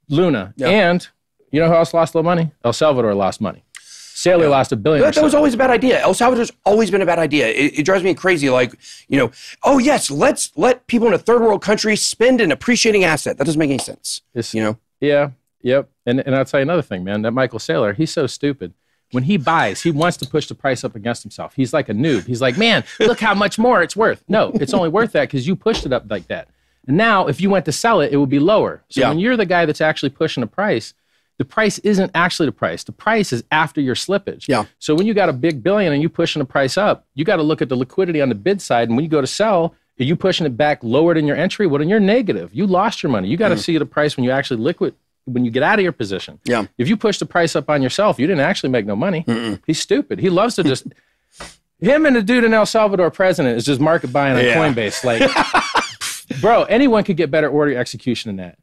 Luna. 0.07 0.53
Yeah. 0.55 0.69
And 0.69 1.07
you 1.51 1.59
know 1.59 1.67
who 1.67 1.75
else 1.75 1.93
lost 1.93 2.13
a 2.13 2.17
little 2.17 2.29
money? 2.29 2.51
El 2.63 2.73
Salvador 2.73 3.13
lost 3.13 3.41
money. 3.41 3.63
Saylor 3.79 4.49
lost 4.49 4.71
a 4.71 4.75
billion. 4.75 5.03
That, 5.03 5.13
that 5.13 5.23
was 5.23 5.35
always 5.35 5.53
a 5.53 5.57
bad 5.57 5.69
idea. 5.69 6.01
El 6.01 6.15
Salvador's 6.15 6.51
always 6.65 6.89
been 6.89 7.03
a 7.03 7.05
bad 7.05 7.19
idea. 7.19 7.49
It, 7.49 7.79
it 7.79 7.83
drives 7.83 8.03
me 8.03 8.15
crazy. 8.15 8.49
Like, 8.49 8.73
you 9.07 9.17
know, 9.17 9.31
oh 9.63 9.77
yes, 9.77 10.09
let's 10.09 10.51
let 10.57 10.87
people 10.87 11.07
in 11.07 11.13
a 11.13 11.19
third 11.19 11.39
world 11.41 11.61
country 11.61 11.95
spend 11.95 12.41
an 12.41 12.51
appreciating 12.51 13.03
asset. 13.03 13.37
That 13.37 13.43
doesn't 13.45 13.59
make 13.59 13.69
any 13.69 13.77
sense. 13.77 14.21
It's- 14.33 14.55
You 14.55 14.63
know, 14.63 14.77
Yeah, 15.01 15.31
yep. 15.61 15.89
And 16.07 16.19
and 16.21 16.35
I'll 16.35 16.45
tell 16.45 16.59
you 16.59 16.63
another 16.63 16.81
thing, 16.81 17.03
man. 17.03 17.21
That 17.21 17.31
Michael 17.31 17.59
Saylor, 17.59 17.95
he's 17.95 18.11
so 18.11 18.25
stupid. 18.25 18.73
When 19.11 19.23
he 19.23 19.37
buys, 19.37 19.83
he 19.83 19.91
wants 19.91 20.17
to 20.17 20.25
push 20.25 20.47
the 20.47 20.55
price 20.55 20.83
up 20.83 20.95
against 20.95 21.21
himself. 21.23 21.53
He's 21.55 21.71
like 21.71 21.87
a 21.87 21.93
noob. 21.93 22.25
He's 22.25 22.41
like, 22.41 22.57
man, 22.57 22.83
look 22.99 23.19
how 23.21 23.33
much 23.35 23.57
more 23.59 23.81
it's 23.83 23.95
worth. 23.95 24.23
No, 24.27 24.51
it's 24.55 24.73
only 24.73 24.89
worth 24.89 25.11
that 25.13 25.29
because 25.29 25.47
you 25.47 25.55
pushed 25.55 25.85
it 25.85 25.93
up 25.93 26.05
like 26.09 26.27
that. 26.27 26.49
And 26.87 26.97
now, 26.97 27.27
if 27.27 27.39
you 27.39 27.49
went 27.51 27.65
to 27.65 27.71
sell 27.71 28.01
it, 28.01 28.11
it 28.11 28.17
would 28.17 28.29
be 28.29 28.39
lower. 28.39 28.83
So 28.89 29.01
Yeah. 29.01 29.09
when 29.09 29.19
you're 29.19 29.37
the 29.37 29.45
guy 29.45 29.65
that's 29.65 29.79
actually 29.79 30.09
pushing 30.09 30.41
the 30.41 30.47
price, 30.47 30.93
the 31.37 31.45
price 31.45 31.77
isn't 31.79 32.11
actually 32.15 32.47
the 32.47 32.51
price. 32.51 32.83
The 32.83 32.91
price 32.91 33.31
is 33.31 33.43
after 33.51 33.79
your 33.79 33.95
slippage. 33.95 34.47
Yeah. 34.47 34.65
So 34.79 34.95
when 34.95 35.05
you 35.05 35.13
got 35.13 35.29
a 35.29 35.33
big 35.33 35.61
billion 35.61 35.93
and 35.93 36.01
you 36.01 36.09
pushing 36.09 36.39
the 36.39 36.45
price 36.45 36.77
up, 36.77 37.05
you 37.13 37.25
got 37.25 37.35
to 37.35 37.43
look 37.43 37.61
at 37.61 37.69
the 37.69 37.75
liquidity 37.75 38.21
on 38.21 38.29
the 38.29 38.35
bid 38.35 38.61
side. 38.61 38.89
And 38.89 38.97
when 38.97 39.03
you 39.03 39.09
go 39.09 39.21
to 39.21 39.27
sell, 39.27 39.75
are 39.99 40.03
you 40.03 40.15
pushing 40.15 40.45
it 40.45 40.57
back 40.57 40.83
lower 40.83 41.13
than 41.13 41.27
your 41.27 41.35
entry? 41.35 41.67
Well, 41.67 41.79
then 41.79 41.89
you're 41.89 41.99
negative. 41.99 42.53
You 42.53 42.65
lost 42.65 43.03
your 43.03 43.11
money. 43.11 43.27
You 43.27 43.37
got 43.37 43.49
to 43.49 43.55
mm. 43.55 43.59
see 43.59 43.77
the 43.77 43.85
price 43.85 44.17
when 44.17 44.23
you 44.23 44.31
actually 44.31 44.61
liquid 44.61 44.95
when 45.25 45.43
you 45.43 45.51
get 45.51 45.61
out 45.61 45.77
of 45.77 45.83
your 45.83 45.91
position. 45.91 46.39
Yeah. 46.45 46.65
If 46.77 46.87
you 46.87 46.95
push 46.97 47.19
the 47.19 47.25
price 47.25 47.55
up 47.55 47.69
on 47.69 47.81
yourself, 47.81 48.17
you 48.17 48.27
didn't 48.27 48.41
actually 48.41 48.69
make 48.69 48.85
no 48.85 48.95
money. 48.95 49.25
He's 49.67 49.79
stupid. 49.79 50.19
He 50.19 50.29
loves 50.29 50.55
to 50.55 50.63
just. 50.63 50.87
him 51.79 52.05
and 52.05 52.15
the 52.15 52.23
dude 52.23 52.45
in 52.45 52.53
El 52.53 52.65
Salvador 52.65 53.11
president 53.11 53.57
is 53.57 53.65
just 53.65 53.81
market 53.81 54.11
buying 54.11 54.37
on 54.37 54.43
Yeah. 54.43 54.55
Coinbase. 54.55 55.03
Like, 55.03 56.39
bro, 56.41 56.63
anyone 56.63 57.03
could 57.03 57.17
get 57.17 57.29
better 57.29 57.49
order 57.49 57.77
execution 57.77 58.29
than 58.29 58.37
that. 58.37 58.57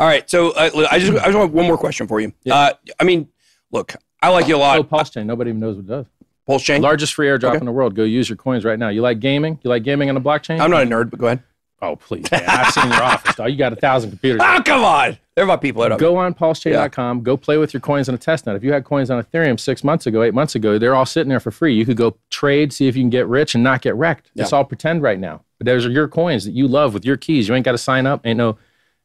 All 0.00 0.06
right. 0.08 0.28
So 0.28 0.50
uh, 0.50 0.86
I 0.90 0.98
just 0.98 1.12
I 1.22 1.26
just 1.26 1.38
want 1.38 1.52
one 1.52 1.66
more 1.66 1.78
question 1.78 2.08
for 2.08 2.20
you. 2.20 2.32
Uh, 2.50 2.72
I 2.98 3.04
mean, 3.04 3.28
look, 3.70 3.94
I 4.20 4.30
like 4.30 4.48
you 4.48 4.56
a 4.56 4.58
lot. 4.58 4.78
Oh, 4.78 4.82
Pulse 4.82 5.10
Chain. 5.10 5.26
Nobody 5.28 5.50
even 5.50 5.60
knows 5.60 5.76
what 5.76 5.84
it 5.84 5.88
does. 5.88 6.06
Pulse 6.46 6.64
chain. 6.64 6.82
Largest 6.82 7.14
free 7.14 7.28
airdrop 7.28 7.50
Okay. 7.50 7.58
in 7.58 7.64
the 7.66 7.70
world. 7.72 7.94
Go 7.94 8.02
use 8.02 8.28
your 8.28 8.36
coins 8.36 8.64
right 8.64 8.78
now. 8.78 8.88
You 8.88 9.02
like 9.02 9.20
gaming? 9.20 9.60
You 9.62 9.70
like 9.70 9.84
gaming 9.84 10.08
on 10.08 10.16
the 10.16 10.20
blockchain? 10.20 10.58
I'm 10.60 10.70
not 10.72 10.82
a 10.82 10.86
nerd, 10.86 11.10
but 11.10 11.20
go 11.20 11.26
ahead. 11.26 11.42
oh, 11.80 11.94
please. 11.96 12.28
Man. 12.32 12.42
I've 12.48 12.72
seen 12.72 12.88
your 12.90 13.02
office, 13.02 13.36
dog. 13.36 13.50
You 13.50 13.56
got 13.56 13.72
a 13.72 13.76
thousand 13.76 14.10
computers. 14.10 14.40
Oh, 14.44 14.60
come 14.64 14.82
on. 14.82 15.16
There 15.36 15.44
are 15.44 15.46
my 15.46 15.56
people. 15.56 15.82
That 15.88 15.98
Go 16.00 16.16
on 16.16 16.34
pulsechain.com. 16.34 17.22
Go 17.22 17.36
play 17.36 17.56
with 17.56 17.72
your 17.72 17.80
coins 17.80 18.08
on 18.08 18.14
a 18.16 18.18
testnet. 18.18 18.56
If 18.56 18.64
you 18.64 18.72
had 18.72 18.84
coins 18.84 19.10
on 19.10 19.22
Ethereum 19.22 19.60
six 19.60 19.84
months 19.84 20.06
ago, 20.06 20.22
eight 20.24 20.34
months 20.34 20.54
ago, 20.56 20.76
they're 20.78 20.94
all 20.94 21.06
sitting 21.06 21.28
there 21.28 21.40
for 21.40 21.50
free. 21.52 21.74
You 21.74 21.86
could 21.86 21.96
go 21.96 22.16
trade, 22.30 22.72
see 22.72 22.88
if 22.88 22.96
you 22.96 23.02
can 23.02 23.10
get 23.10 23.28
rich 23.28 23.54
and 23.54 23.62
not 23.62 23.80
get 23.80 23.94
wrecked. 23.94 24.30
It's 24.34 24.50
Yeah. 24.50 24.58
all 24.58 24.64
pretend 24.64 25.02
right 25.02 25.20
now. 25.20 25.42
But 25.58 25.66
those 25.66 25.86
are 25.86 25.90
your 25.90 26.08
coins 26.08 26.44
that 26.46 26.52
you 26.52 26.66
love 26.66 26.94
with 26.94 27.04
your 27.04 27.16
keys. 27.16 27.48
You 27.48 27.54
ain't 27.54 27.64
got 27.64 27.72
to 27.72 27.78
sign 27.78 28.06
up. 28.06 28.26
Ain't 28.26 28.38
no 28.38 28.58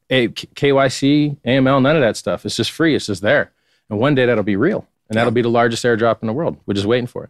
A- 0.09 0.27
K- 0.29 0.47
KYC, 0.55 1.37
AML, 1.45 1.81
none 1.81 1.95
of 1.95 2.01
that 2.01 2.15
stuff. 2.17 2.45
It's 2.45 2.55
just 2.55 2.71
free. 2.71 2.95
It's 2.95 3.07
just 3.07 3.21
there. 3.21 3.51
And 3.89 3.99
one 3.99 4.15
day 4.15 4.25
that'll 4.25 4.43
be 4.43 4.55
real. 4.55 4.87
And 5.09 5.17
that'll 5.17 5.31
be 5.31 5.41
the 5.41 5.49
largest 5.49 5.83
airdrop 5.85 6.21
in 6.21 6.27
the 6.27 6.33
world. 6.33 6.57
We're 6.65 6.73
just 6.73 6.87
waiting 6.87 7.07
for 7.07 7.23
it. 7.25 7.29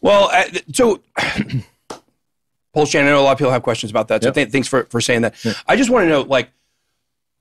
Well, 0.00 0.30
uh, 0.32 0.44
so 0.72 1.00
Pulse 2.74 2.90
chain. 2.90 3.04
I 3.04 3.10
know 3.10 3.20
a 3.20 3.22
lot 3.22 3.32
of 3.32 3.38
people 3.38 3.52
have 3.52 3.62
questions 3.62 3.90
about 3.90 4.08
that. 4.08 4.22
So 4.22 4.28
Yep. 4.28 4.34
th- 4.34 4.48
thanks 4.50 4.68
for, 4.68 4.84
for 4.84 5.00
saying 5.00 5.22
that. 5.22 5.34
I 5.66 5.76
just 5.76 5.90
want 5.90 6.04
to 6.04 6.08
know, 6.08 6.22
like, 6.22 6.50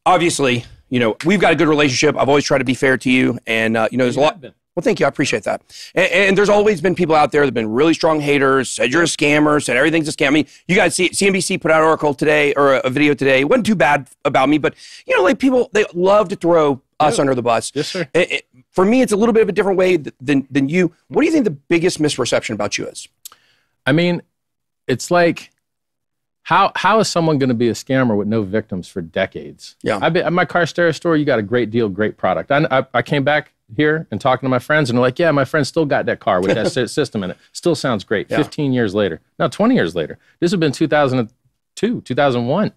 obviously, 0.05 0.65
you 0.89 0.99
know, 0.99 1.15
we've 1.25 1.39
got 1.39 1.53
a 1.53 1.55
good 1.55 1.69
relationship. 1.69 2.17
I've 2.17 2.27
always 2.27 2.43
tried 2.43 2.57
to 2.59 2.65
be 2.65 2.73
fair 2.73 2.97
to 2.97 3.09
you, 3.09 3.39
and 3.47 3.77
uh, 3.77 3.87
you 3.91 3.97
know, 3.97 4.03
there's 4.03 4.17
a 4.17 4.21
lot. 4.21 4.41
been. 4.41 4.53
Well, 4.81 4.85
thank 4.85 4.99
you. 4.99 5.05
I 5.05 5.09
appreciate 5.09 5.43
that. 5.43 5.61
And, 5.93 6.11
and 6.11 6.37
there's 6.37 6.49
always 6.49 6.81
been 6.81 6.95
people 6.95 7.13
out 7.13 7.31
there 7.31 7.41
that've 7.41 7.53
been 7.53 7.71
really 7.71 7.93
strong 7.93 8.19
haters, 8.19 8.71
said 8.71 8.91
you're 8.91 9.03
a 9.03 9.05
scammer, 9.05 9.63
said 9.63 9.77
everything's 9.77 10.07
a 10.07 10.11
scam. 10.11 10.27
I 10.27 10.31
mean, 10.31 10.47
you 10.67 10.75
guys 10.75 10.95
see 10.95 11.09
CNBC 11.09 11.61
put 11.61 11.69
out 11.69 11.81
an 11.81 11.87
article 11.87 12.15
today 12.15 12.53
or 12.55 12.75
a, 12.77 12.89
video 12.89 13.13
today. 13.13 13.41
It 13.41 13.49
wasn't 13.49 13.67
too 13.67 13.75
bad 13.75 14.09
about 14.25 14.49
me, 14.49 14.57
but 14.57 14.73
you 15.05 15.15
know, 15.15 15.21
like 15.23 15.37
people 15.37 15.69
they 15.73 15.85
love 15.93 16.29
to 16.29 16.35
throw 16.35 16.81
us 16.99 17.19
under 17.19 17.35
the 17.35 17.41
bus. 17.43 17.71
Yes, 17.75 17.89
sir. 17.89 18.07
It- 18.13 18.31
it- 18.31 18.45
for 18.71 18.85
me, 18.85 19.01
it's 19.01 19.11
a 19.11 19.17
little 19.17 19.33
bit 19.33 19.43
of 19.43 19.49
a 19.49 19.51
different 19.51 19.77
way 19.77 19.97
th- 19.97 20.15
than 20.21 20.47
than 20.49 20.69
you. 20.69 20.93
What 21.09 21.21
do 21.21 21.25
you 21.27 21.31
think 21.33 21.43
the 21.43 21.51
biggest 21.51 21.99
misperception 21.99 22.51
about 22.55 22.77
you 22.77 22.87
is? 22.87 23.07
I 23.85 23.91
mean, 23.91 24.21
it's 24.87 25.11
like 25.11 25.51
how 26.43 26.71
how 26.75 26.99
is 26.99 27.07
someone 27.09 27.37
going 27.37 27.49
to 27.49 27.55
be 27.55 27.67
a 27.69 27.73
scammer 27.73 28.15
with 28.15 28.27
no 28.29 28.43
victims 28.43 28.87
for 28.87 29.01
decades? 29.01 29.75
Yeah. 29.83 29.99
I've 30.01 30.13
been 30.13 30.25
at 30.25 30.33
my 30.33 30.45
car 30.45 30.65
stereo 30.65 30.91
store. 30.93 31.17
You 31.17 31.25
got 31.25 31.37
a 31.39 31.43
great 31.43 31.69
deal, 31.69 31.89
great 31.89 32.15
product. 32.17 32.49
I, 32.51 32.65
I, 32.71 32.85
I 32.93 33.01
came 33.01 33.23
back 33.23 33.51
here 33.75 34.07
and 34.11 34.19
talking 34.21 34.45
to 34.47 34.49
my 34.49 34.59
friends, 34.59 34.89
and 34.89 34.97
they're 34.97 35.01
like, 35.01 35.19
"Yeah, 35.19 35.31
my 35.31 35.45
friend 35.45 35.65
still 35.65 35.85
got 35.85 36.05
that 36.07 36.19
car 36.19 36.41
with 36.41 36.53
that 36.55 36.89
system 36.89 37.23
in 37.23 37.31
it. 37.31 37.37
Still 37.51 37.75
sounds 37.75 38.03
great." 38.03 38.29
Fifteen 38.29 38.73
years 38.73 38.93
later, 38.95 39.19
now 39.39 39.47
twenty 39.47 39.75
years 39.75 39.95
later. 39.95 40.17
This 40.39 40.51
would 40.51 40.55
have 40.57 40.59
been 40.59 40.71
two 40.71 40.87
thousand 40.87 41.29
two, 41.75 42.01
two 42.01 42.15
thousand 42.15 42.47
one. 42.47 42.71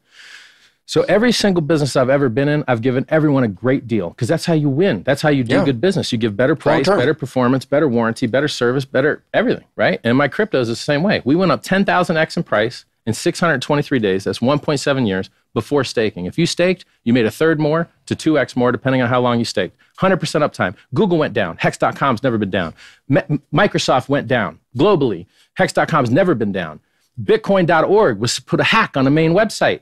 So 0.86 1.00
every 1.04 1.32
single 1.32 1.62
business 1.62 1.96
I've 1.96 2.10
ever 2.10 2.28
been 2.28 2.46
in, 2.46 2.62
I've 2.68 2.82
given 2.82 3.06
everyone 3.08 3.42
a 3.42 3.48
great 3.48 3.86
deal 3.86 4.10
because 4.10 4.28
that's 4.28 4.44
how 4.44 4.52
you 4.52 4.68
win. 4.68 5.02
That's 5.02 5.22
how 5.22 5.30
you 5.30 5.42
do 5.42 5.54
Yeah. 5.56 5.64
good 5.64 5.80
business. 5.80 6.12
You 6.12 6.18
give 6.18 6.36
better 6.36 6.54
price, 6.54 6.86
better 6.86 7.14
performance, 7.14 7.64
better 7.64 7.88
warranty, 7.88 8.26
better 8.26 8.48
service, 8.48 8.84
better 8.84 9.22
everything, 9.32 9.64
right? 9.76 9.98
And 10.04 10.18
my 10.18 10.28
crypto 10.28 10.60
is 10.60 10.68
the 10.68 10.76
same 10.76 11.02
way. 11.02 11.22
We 11.24 11.36
went 11.36 11.52
up 11.52 11.62
10,000x 11.62 12.36
in 12.36 12.42
price 12.42 12.84
in 13.06 13.14
623 13.14 13.98
days. 13.98 14.24
That's 14.24 14.40
1.7 14.40 15.06
years 15.08 15.30
before 15.54 15.84
staking. 15.84 16.26
If 16.26 16.36
you 16.36 16.44
staked, 16.46 16.84
you 17.04 17.12
made 17.12 17.24
a 17.24 17.30
third 17.30 17.58
more 17.58 17.88
to 18.06 18.14
2x 18.14 18.56
more, 18.56 18.72
depending 18.72 19.00
on 19.00 19.08
how 19.08 19.20
long 19.20 19.38
you 19.38 19.44
staked. 19.44 19.76
100% 19.98 20.18
uptime. 20.18 20.74
Google 20.92 21.16
went 21.16 21.32
down. 21.32 21.56
Hex.com's 21.56 22.22
never 22.22 22.36
been 22.36 22.50
down. 22.50 22.74
Me- 23.08 23.22
Microsoft 23.52 24.08
went 24.08 24.28
down 24.28 24.58
globally. 24.76 25.26
Hex.com's 25.54 26.10
never 26.10 26.34
been 26.34 26.52
down. 26.52 26.80
Bitcoin.org 27.22 28.18
was 28.18 28.40
put 28.40 28.60
a 28.60 28.64
hack 28.64 28.96
on 28.96 29.04
the 29.04 29.10
main 29.10 29.32
website. 29.32 29.80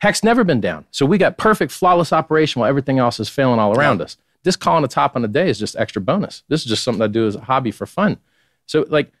Hex's 0.00 0.24
never 0.24 0.42
been 0.42 0.60
down. 0.60 0.84
So 0.90 1.06
we 1.06 1.16
got 1.16 1.38
perfect, 1.38 1.70
flawless 1.70 2.12
operation 2.12 2.60
while 2.60 2.68
everything 2.68 2.98
else 2.98 3.20
is 3.20 3.28
failing 3.28 3.60
all 3.60 3.78
around 3.78 4.02
us. 4.02 4.16
This 4.42 4.56
calling 4.56 4.82
the 4.82 4.88
top 4.88 5.14
on 5.14 5.22
the 5.22 5.28
day 5.28 5.48
is 5.48 5.60
just 5.60 5.76
extra 5.76 6.02
bonus. 6.02 6.42
This 6.48 6.62
is 6.62 6.66
just 6.66 6.82
something 6.82 7.00
I 7.00 7.06
do 7.06 7.28
as 7.28 7.36
a 7.36 7.40
hobby 7.40 7.70
for 7.70 7.86
fun. 7.86 8.18
So, 8.66 8.84
like, 8.88 9.12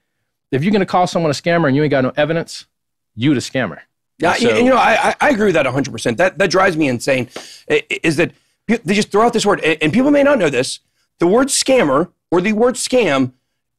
if 0.50 0.64
you're 0.64 0.72
going 0.72 0.80
to 0.80 0.86
call 0.86 1.06
someone 1.06 1.30
a 1.30 1.34
scammer 1.34 1.68
and 1.68 1.76
you 1.76 1.84
ain't 1.84 1.92
got 1.92 2.02
no 2.02 2.12
evidence, 2.16 2.66
you 3.14 3.32
the 3.32 3.40
scammer. 3.40 3.78
Yeah, 4.18 4.34
So- 4.34 4.56
you 4.58 4.70
know, 4.70 4.76
I, 4.76 5.14
I- 5.20 5.30
agree 5.30 5.46
with 5.46 5.54
that 5.54 5.66
100%. 5.66 6.16
That, 6.16 6.38
that 6.38 6.50
drives 6.50 6.76
me 6.76 6.88
insane 6.88 7.28
is 7.68 8.16
that 8.16 8.32
they 8.68 8.94
just 8.94 9.10
throw 9.10 9.22
out 9.26 9.32
this 9.32 9.44
word, 9.44 9.60
and 9.60 9.92
people 9.92 10.10
may 10.10 10.22
not 10.22 10.38
know 10.38 10.48
this. 10.48 10.80
The 11.18 11.26
word 11.26 11.48
scammer 11.48 12.10
or 12.30 12.40
the 12.40 12.52
word 12.52 12.74
scam 12.74 13.32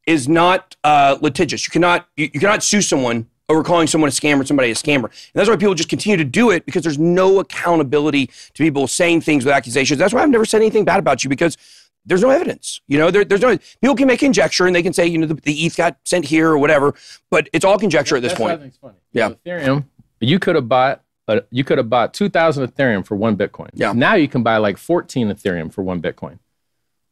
is 0.05 0.27
not 0.27 0.75
uh, 0.83 1.17
litigious. 1.21 1.65
You 1.65 1.71
cannot, 1.71 2.07
you, 2.17 2.29
you 2.33 2.39
cannot 2.39 2.63
sue 2.63 2.81
someone 2.81 3.27
over 3.49 3.63
calling 3.63 3.87
someone 3.87 4.07
a 4.09 4.11
scammer 4.11 4.41
or 4.41 4.45
somebody 4.45 4.71
a 4.71 4.75
scammer. 4.75 5.05
And 5.05 5.33
that's 5.33 5.49
why 5.49 5.55
people 5.55 5.73
just 5.75 5.89
continue 5.89 6.17
to 6.17 6.23
do 6.25 6.51
it 6.51 6.65
because 6.65 6.83
there's 6.83 6.99
no 6.99 7.39
accountability 7.39 8.27
to 8.27 8.53
people 8.63 8.87
saying 8.87 9.21
things 9.21 9.45
with 9.45 9.53
accusations. 9.53 9.97
That's 9.99 10.13
why 10.13 10.21
I've 10.23 10.29
never 10.29 10.45
said 10.45 10.57
anything 10.61 10.85
bad 10.85 10.99
about 10.99 11.23
you 11.23 11.29
because 11.29 11.57
there's 12.05 12.21
no 12.21 12.29
evidence. 12.29 12.81
You 12.87 12.97
know, 12.99 13.11
there, 13.11 13.23
there's 13.23 13.41
no, 13.41 13.57
people 13.81 13.95
can 13.95 14.07
make 14.07 14.19
conjecture 14.19 14.65
and 14.65 14.75
they 14.75 14.83
can 14.83 14.93
say, 14.93 15.07
you 15.07 15.17
know, 15.17 15.27
the, 15.27 15.35
the 15.35 15.53
ETH 15.65 15.75
got 15.77 15.97
sent 16.03 16.25
here 16.25 16.49
or 16.49 16.57
whatever, 16.57 16.95
but 17.29 17.49
it's 17.53 17.63
all 17.65 17.77
conjecture 17.79 18.15
at 18.17 18.21
this 18.21 18.33
point. 18.33 18.59
funny. 18.77 18.95
Yeah. 19.13 19.29
Ethereum, 19.45 19.85
you 20.23 20.39
could 20.39 20.55
have 20.55 20.67
bought 20.69 21.01
uh, 21.27 21.39
you 21.51 21.63
could 21.63 21.77
have 21.77 21.89
bought 21.89 22.13
2,000 22.13 22.67
Ethereum 22.67 23.05
for 23.05 23.15
one 23.15 23.37
Bitcoin. 23.37 23.69
Yeah. 23.73 23.93
Now 23.93 24.15
you 24.15 24.27
can 24.27 24.43
buy 24.43 24.57
like 24.57 24.77
14 24.77 25.29
Ethereum 25.29 25.71
for 25.71 25.81
one 25.81 26.01
Bitcoin. 26.01 26.39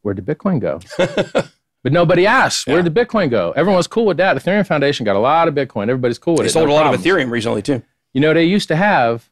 Where 0.02 0.12
did 0.12 0.26
Bitcoin 0.26 0.60
go? 0.60 0.80
but 1.82 1.92
nobody 1.92 2.26
asked. 2.26 2.66
Where 2.66 2.82
did 2.82 2.92
Bitcoin 2.92 3.30
go? 3.30 3.52
Everyone 3.52 3.78
was 3.78 3.86
cool 3.86 4.04
with 4.04 4.18
that. 4.18 4.36
Ethereum 4.36 4.66
Foundation 4.66 5.04
got 5.04 5.16
a 5.16 5.18
lot 5.20 5.48
of 5.48 5.54
Bitcoin. 5.54 5.84
Everybody's 5.84 6.18
cool 6.18 6.34
with 6.34 6.40
it. 6.40 6.42
They 6.42 6.48
it. 6.48 6.52
sold 6.52 6.68
no 6.68 6.74
a 6.74 6.74
lot 6.74 6.82
problems. 6.82 7.06
of 7.06 7.12
Ethereum 7.12 7.30
recently 7.30 7.62
too. 7.62 7.82
You 8.12 8.20
know, 8.20 8.34
they 8.34 8.44
used 8.44 8.68
to 8.68 8.76
have 8.76 9.30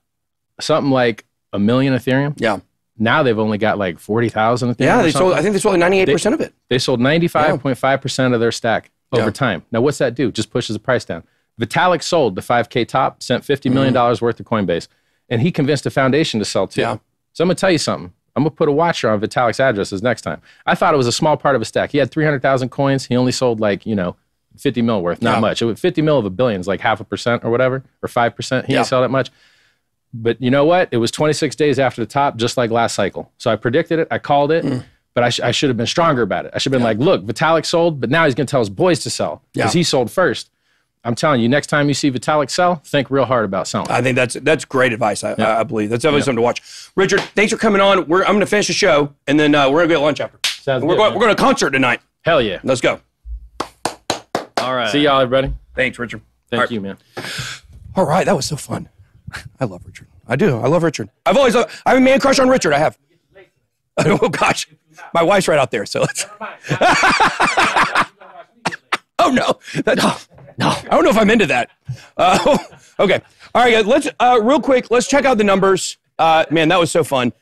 something 0.60 0.90
like 0.90 1.26
a 1.52 1.58
million 1.58 1.92
Ethereum. 1.94 2.34
Yeah. 2.40 2.60
Now 2.96 3.22
they've 3.22 3.38
only 3.38 3.58
got 3.58 3.76
like 3.76 3.98
40,000 3.98 4.74
Ethereum. 4.74 4.80
Yeah, 4.80 5.02
they 5.02 5.10
sold. 5.10 5.34
I 5.34 5.42
think 5.42 5.52
they 5.54 5.58
sold 5.58 5.78
ninety 5.78 6.00
eight 6.00 6.08
percent 6.08 6.34
of 6.34 6.40
it. 6.40 6.54
They 6.70 6.78
sold 6.78 7.00
95.5% 7.00 8.34
of 8.34 8.40
their 8.40 8.52
stack 8.52 8.90
over 9.12 9.24
Yeah. 9.24 9.30
time. 9.30 9.64
Now, 9.72 9.80
what's 9.80 9.98
that 9.98 10.14
do? 10.14 10.30
Just 10.32 10.50
pushes 10.50 10.74
the 10.74 10.80
price 10.80 11.04
down. 11.04 11.24
Vitalik 11.58 12.02
sold 12.02 12.34
the 12.34 12.40
5K 12.42 12.86
top, 12.86 13.22
sent 13.22 13.44
$50 13.44 13.72
million 13.72 13.94
worth 13.94 14.40
of 14.40 14.46
Coinbase, 14.46 14.88
and 15.28 15.40
he 15.40 15.50
convinced 15.50 15.86
a 15.86 15.90
foundation 15.90 16.38
to 16.40 16.44
sell 16.44 16.66
too. 16.66 16.80
Yeah. 16.82 16.98
So 17.32 17.44
I'm 17.44 17.48
going 17.48 17.56
to 17.56 17.60
tell 17.60 17.70
you 17.70 17.78
something. 17.78 18.12
I'm 18.36 18.42
going 18.44 18.50
to 18.52 18.56
put 18.56 18.68
a 18.68 18.72
watcher 18.72 19.10
on 19.10 19.20
Vitalik's 19.20 19.60
addresses 19.60 20.02
next 20.02 20.22
time. 20.22 20.40
I 20.66 20.74
thought 20.74 20.94
it 20.94 20.96
was 20.96 21.06
a 21.06 21.12
small 21.12 21.36
part 21.36 21.56
of 21.56 21.62
a 21.62 21.64
stack. 21.64 21.90
He 21.92 21.98
had 21.98 22.10
300,000 22.10 22.68
coins. 22.70 23.06
He 23.06 23.16
only 23.16 23.32
sold 23.32 23.60
like, 23.60 23.84
you 23.86 23.94
know, 23.94 24.16
50 24.56 24.82
mil 24.82 25.02
worth, 25.02 25.20
not 25.22 25.34
Yeah. 25.36 25.40
much. 25.40 25.62
It 25.62 25.64
was 25.66 25.80
50 25.80 26.02
mil 26.02 26.18
of 26.18 26.24
a 26.24 26.30
billion 26.30 26.60
is 26.60 26.66
like 26.68 26.80
half 26.80 27.00
a 27.00 27.04
percent 27.04 27.44
or 27.44 27.50
whatever, 27.50 27.82
or 28.02 28.08
5%. 28.08 28.66
He 28.66 28.72
Yeah. 28.72 28.78
didn't 28.78 28.86
sell 28.88 29.00
that 29.02 29.10
much. 29.10 29.30
But 30.12 30.40
you 30.42 30.50
know 30.50 30.64
what? 30.64 30.88
It 30.90 30.96
was 30.96 31.10
26 31.10 31.54
days 31.56 31.78
after 31.78 32.00
the 32.02 32.06
top, 32.06 32.36
just 32.36 32.56
like 32.56 32.70
last 32.70 32.94
cycle. 32.94 33.30
So 33.38 33.50
I 33.50 33.56
predicted 33.56 33.98
it. 34.00 34.08
I 34.10 34.18
called 34.18 34.50
it, 34.50 34.64
Mm. 34.64 34.84
but 35.14 35.22
I, 35.24 35.28
sh- 35.30 35.40
I 35.40 35.50
should 35.52 35.68
have 35.70 35.76
been 35.76 35.86
stronger 35.86 36.22
about 36.22 36.46
it. 36.46 36.52
I 36.54 36.58
should 36.58 36.72
have 36.72 36.78
been 36.80 36.84
like, 36.84 36.98
look, 36.98 37.24
Vitalik 37.24 37.64
sold, 37.64 38.00
but 38.00 38.10
now 38.10 38.24
he's 38.24 38.34
going 38.34 38.46
to 38.46 38.50
tell 38.50 38.60
his 38.60 38.70
boys 38.70 39.00
to 39.00 39.10
sell 39.10 39.42
because 39.52 39.72
Yeah. 39.74 39.78
he 39.78 39.82
sold 39.84 40.10
first. 40.10 40.50
I'm 41.02 41.14
telling 41.14 41.40
you, 41.40 41.48
next 41.48 41.68
time 41.68 41.88
you 41.88 41.94
see 41.94 42.10
Vitalik 42.10 42.50
sell, 42.50 42.76
think 42.76 43.10
real 43.10 43.24
hard 43.24 43.46
about 43.46 43.66
selling. 43.66 43.90
I 43.90 44.02
think 44.02 44.16
that's 44.16 44.34
that's 44.34 44.66
great 44.66 44.92
advice. 44.92 45.24
I, 45.24 45.32
I 45.32 45.62
believe 45.62 45.88
that's 45.88 46.02
definitely 46.02 46.22
something 46.22 46.36
to 46.36 46.42
watch. 46.42 46.90
Richard, 46.94 47.20
thanks 47.34 47.52
for 47.52 47.58
coming 47.58 47.80
on. 47.80 48.06
We're, 48.06 48.20
I'm 48.22 48.32
going 48.32 48.40
to 48.40 48.46
finish 48.46 48.66
the 48.66 48.74
show, 48.74 49.14
and 49.26 49.40
then 49.40 49.54
uh, 49.54 49.70
we're 49.70 49.78
going 49.78 49.88
to 49.88 49.94
go 49.94 50.00
to 50.00 50.04
lunch 50.04 50.20
after. 50.20 50.38
Sounds 50.48 50.82
we're 50.84 50.90
good, 50.90 50.98
going 50.98 51.10
man. 51.10 51.18
we're 51.18 51.24
going 51.24 51.36
to 51.36 51.42
a 51.42 51.46
concert 51.46 51.70
tonight. 51.70 52.00
Hell 52.22 52.42
yeah. 52.42 52.60
Let's 52.62 52.82
go. 52.82 53.00
All 54.58 54.74
right. 54.74 54.90
See 54.90 55.00
y'all, 55.00 55.20
everybody. 55.20 55.54
Thanks, 55.74 55.98
Richard. 55.98 56.20
Thank 56.50 56.58
All 56.58 56.64
right. 56.64 56.70
you, 56.70 56.80
man. 56.82 56.98
All 57.96 58.04
right, 58.04 58.26
that 58.26 58.36
was 58.36 58.44
so 58.44 58.56
fun. 58.56 58.90
I 59.58 59.64
love 59.64 59.82
Richard. 59.86 60.08
I 60.28 60.36
do. 60.36 60.58
I 60.58 60.66
love 60.68 60.82
Richard. 60.82 61.08
I've 61.24 61.36
always 61.36 61.56
I 61.56 61.66
have 61.86 61.96
a 61.96 62.00
man 62.00 62.20
crush 62.20 62.38
on 62.38 62.48
Richard. 62.48 62.72
I 62.72 62.78
have. 62.78 62.98
Oh 64.02 64.30
gosh, 64.30 64.66
my 65.12 65.22
wife's 65.22 65.46
right 65.46 65.58
out 65.58 65.70
there. 65.70 65.84
So 65.84 66.00
let's. 66.00 66.24
oh 69.18 69.30
no, 69.30 69.58
that, 69.84 69.98
no, 69.98 70.16
no. 70.60 70.68
I 70.68 70.94
don't 70.94 71.04
know 71.04 71.10
if 71.10 71.18
I'm 71.18 71.30
into 71.30 71.46
that. 71.46 71.70
Uh, 72.16 72.58
okay, 73.00 73.20
all 73.54 73.62
right. 73.62 73.84
Let's 73.84 74.08
uh, 74.20 74.40
real 74.42 74.60
quick. 74.60 74.90
Let's 74.90 75.08
check 75.08 75.24
out 75.24 75.38
the 75.38 75.44
numbers. 75.44 75.98
Uh, 76.18 76.44
man, 76.50 76.68
that 76.68 76.78
was 76.78 76.90
so 76.90 77.02
fun. 77.02 77.32